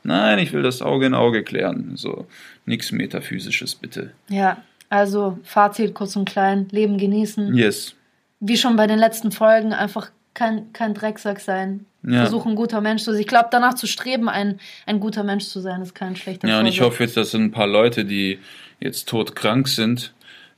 [0.03, 1.93] Nein, ich will das Auge in Auge klären.
[1.97, 2.27] So,
[2.67, 4.11] nichts Metaphysisches, bitte.
[4.29, 4.59] Ja,
[4.91, 7.55] also Fazit kurz und klein, Leben genießen.
[7.55, 7.95] Yes.
[8.41, 11.87] Wie schon bei den letzten Folgen, einfach kein, kein Drecksack sein.
[12.03, 12.21] Ja.
[12.23, 13.21] Versuchen, ein guter Mensch zu sein.
[13.21, 16.61] Ich glaube, danach zu streben, ein, ein guter Mensch zu sein, ist kein schlechter Ja,
[16.61, 18.39] und ich hoffe jetzt, dass ein paar Leute, die
[18.81, 20.15] jetzt todkrank sind,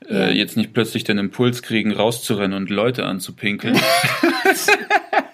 [0.09, 0.27] Ja.
[0.27, 3.79] äh, jetzt nicht plötzlich den Impuls kriegen, rauszurennen und Leute anzupinkeln.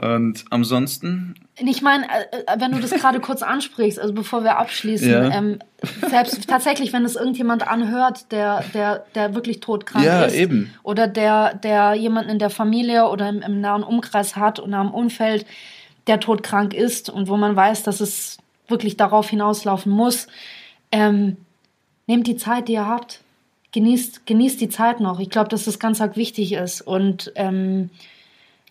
[0.00, 4.58] und ansonsten, Ich meine, äh, äh, wenn du das gerade kurz ansprichst, also bevor wir
[4.58, 5.30] abschließen, Ja.
[5.30, 5.58] ähm,
[6.08, 10.72] selbst tatsächlich, wenn es irgendjemand anhört, der, der, der wirklich todkrank Ja, ist, eben.
[10.82, 14.92] oder der, der jemanden in der Familie oder im, im nahen Umkreis hat und am
[14.92, 15.46] Umfeld,
[16.06, 18.38] der todkrank ist und wo man weiß, dass es
[18.68, 20.26] wirklich darauf hinauslaufen muss,
[20.92, 21.36] ähm,
[22.06, 23.20] nehmt die Zeit, die ihr habt.
[23.72, 25.20] Genießt, genießt die Zeit noch.
[25.20, 26.80] Ich glaube, dass das ganz arg wichtig ist.
[26.80, 27.90] Und ähm,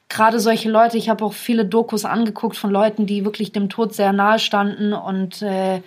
[0.09, 3.93] gerade solche Leute, ich habe auch viele Dokus angeguckt von Leuten, die wirklich dem Tod
[3.93, 5.81] sehr nahe standen und äh,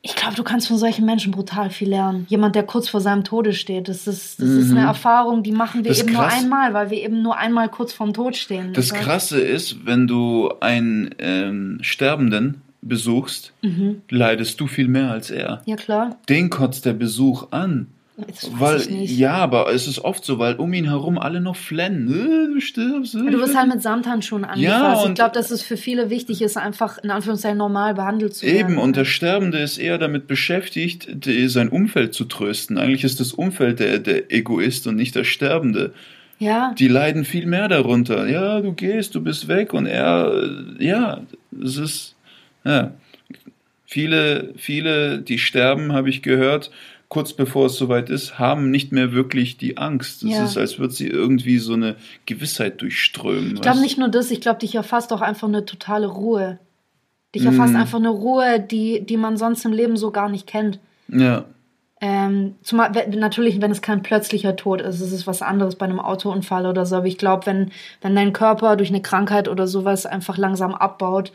[0.00, 2.24] ich glaube, du kannst von solchen Menschen brutal viel lernen.
[2.28, 5.84] Jemand, der kurz vor seinem Tode steht, das ist, das ist eine Erfahrung, die machen
[5.84, 5.94] wir Mhm.
[5.94, 8.72] Das eben nur einmal, weil wir eben nur einmal kurz vorm Tod stehen.
[8.72, 13.52] das heißt, Krasse ist, wenn du einen ähm, Sterbenden besuchst,
[14.08, 15.62] leidest du viel mehr als er.
[15.66, 16.16] Ja, klar.
[16.28, 17.88] Den kotzt der Besuch an.
[18.52, 22.08] Weil, ja, aber es ist oft so, weil um ihn herum alle noch flennen.
[22.08, 23.14] Äh, du stirbst.
[23.14, 25.04] Äh, du wirst halt mit Samthandschuhen angefasst.
[25.04, 28.46] Ja, ich glaube, dass es für viele wichtig ist, einfach in Anführungszeichen normal behandelt zu
[28.46, 28.56] werden.
[28.58, 31.08] Eben, und der Sterbende ist eher damit beschäftigt,
[31.46, 32.76] sein Umfeld zu trösten.
[32.76, 35.92] Eigentlich ist das Umfeld der, der Egoist und nicht der Sterbende.
[36.40, 36.74] Ja.
[36.78, 38.28] Die leiden viel mehr darunter.
[38.28, 40.32] Ja, du gehst, du bist weg und er,
[40.78, 41.20] ja,
[41.62, 42.16] es ist,
[42.64, 42.92] ja.
[43.90, 46.70] Viele, viele, die sterben, habe ich gehört,
[47.08, 50.22] kurz bevor es soweit ist, haben nicht mehr wirklich die Angst.
[50.22, 50.44] Es ja.
[50.44, 51.96] ist, als würde sie irgendwie so eine
[52.26, 53.54] Gewissheit durchströmen.
[53.54, 56.58] Ich glaube nicht nur das, ich glaube, dich erfasst auch einfach eine totale Ruhe.
[57.34, 57.76] Dich erfasst mm.
[57.76, 60.80] einfach eine Ruhe, die, die man sonst im Leben so gar nicht kennt.
[61.08, 61.44] Ja.
[62.00, 66.00] Ähm, zumal, natürlich, wenn es kein plötzlicher Tod ist, ist es was anderes bei einem
[66.00, 66.96] Autounfall oder so.
[66.96, 71.32] Aber ich glaube, wenn, wenn dein Körper durch eine Krankheit oder sowas einfach langsam abbaut,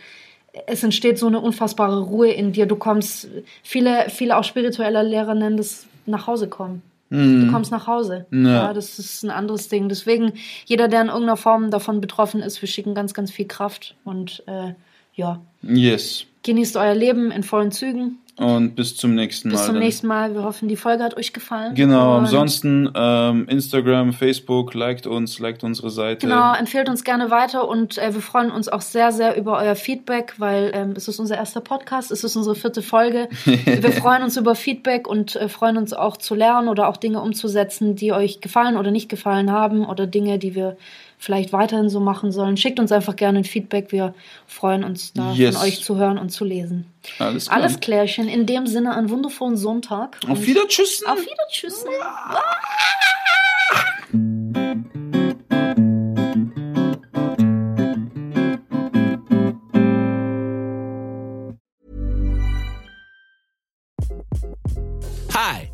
[0.67, 2.65] es entsteht so eine unfassbare Ruhe in dir.
[2.65, 3.27] Du kommst,
[3.63, 6.81] viele, viele auch spirituelle Lehrer nennen das nach Hause kommen.
[7.09, 7.45] Mhm.
[7.45, 8.25] Du kommst nach Hause.
[8.31, 8.39] Ja.
[8.39, 8.73] ja.
[8.73, 9.89] das ist ein anderes Ding.
[9.89, 10.33] Deswegen,
[10.65, 14.43] jeder, der in irgendeiner Form davon betroffen ist, wir schicken ganz, ganz viel Kraft und
[14.47, 14.73] äh,
[15.15, 15.41] ja.
[15.61, 16.25] Yes.
[16.43, 18.19] Genießt euer Leben in vollen Zügen.
[18.35, 19.57] Und bis zum nächsten Mal.
[19.57, 20.33] Bis zum nächsten Mal.
[20.33, 21.75] Wir hoffen, die Folge hat euch gefallen.
[21.75, 22.17] Genau.
[22.17, 26.25] Und ansonsten ähm, Instagram, Facebook, liked uns, liked unsere Seite.
[26.25, 29.75] Genau, empfehlt uns gerne weiter und äh, wir freuen uns auch sehr, sehr über euer
[29.75, 33.29] Feedback, weil ähm, es ist unser erster Podcast, es ist unsere vierte Folge.
[33.45, 37.21] wir freuen uns über Feedback und äh, freuen uns auch zu lernen oder auch Dinge
[37.21, 40.75] umzusetzen, die euch gefallen oder nicht gefallen haben oder Dinge, die wir
[41.23, 42.57] vielleicht weiterhin so machen sollen.
[42.57, 43.93] Schickt uns einfach gerne ein Feedback.
[43.93, 44.13] Wir
[44.45, 45.55] freuen uns da yes.
[45.55, 46.85] von euch zu hören und zu lesen.
[47.17, 47.57] Alles klar.
[47.57, 48.27] Alles klärchen.
[48.27, 50.17] In dem Sinne einen wundervollen Sonntag.
[50.27, 51.07] Auf Wiedertschüssen.
[51.07, 51.89] Auf Wiedertschüssen.
[51.89, 52.41] Hi,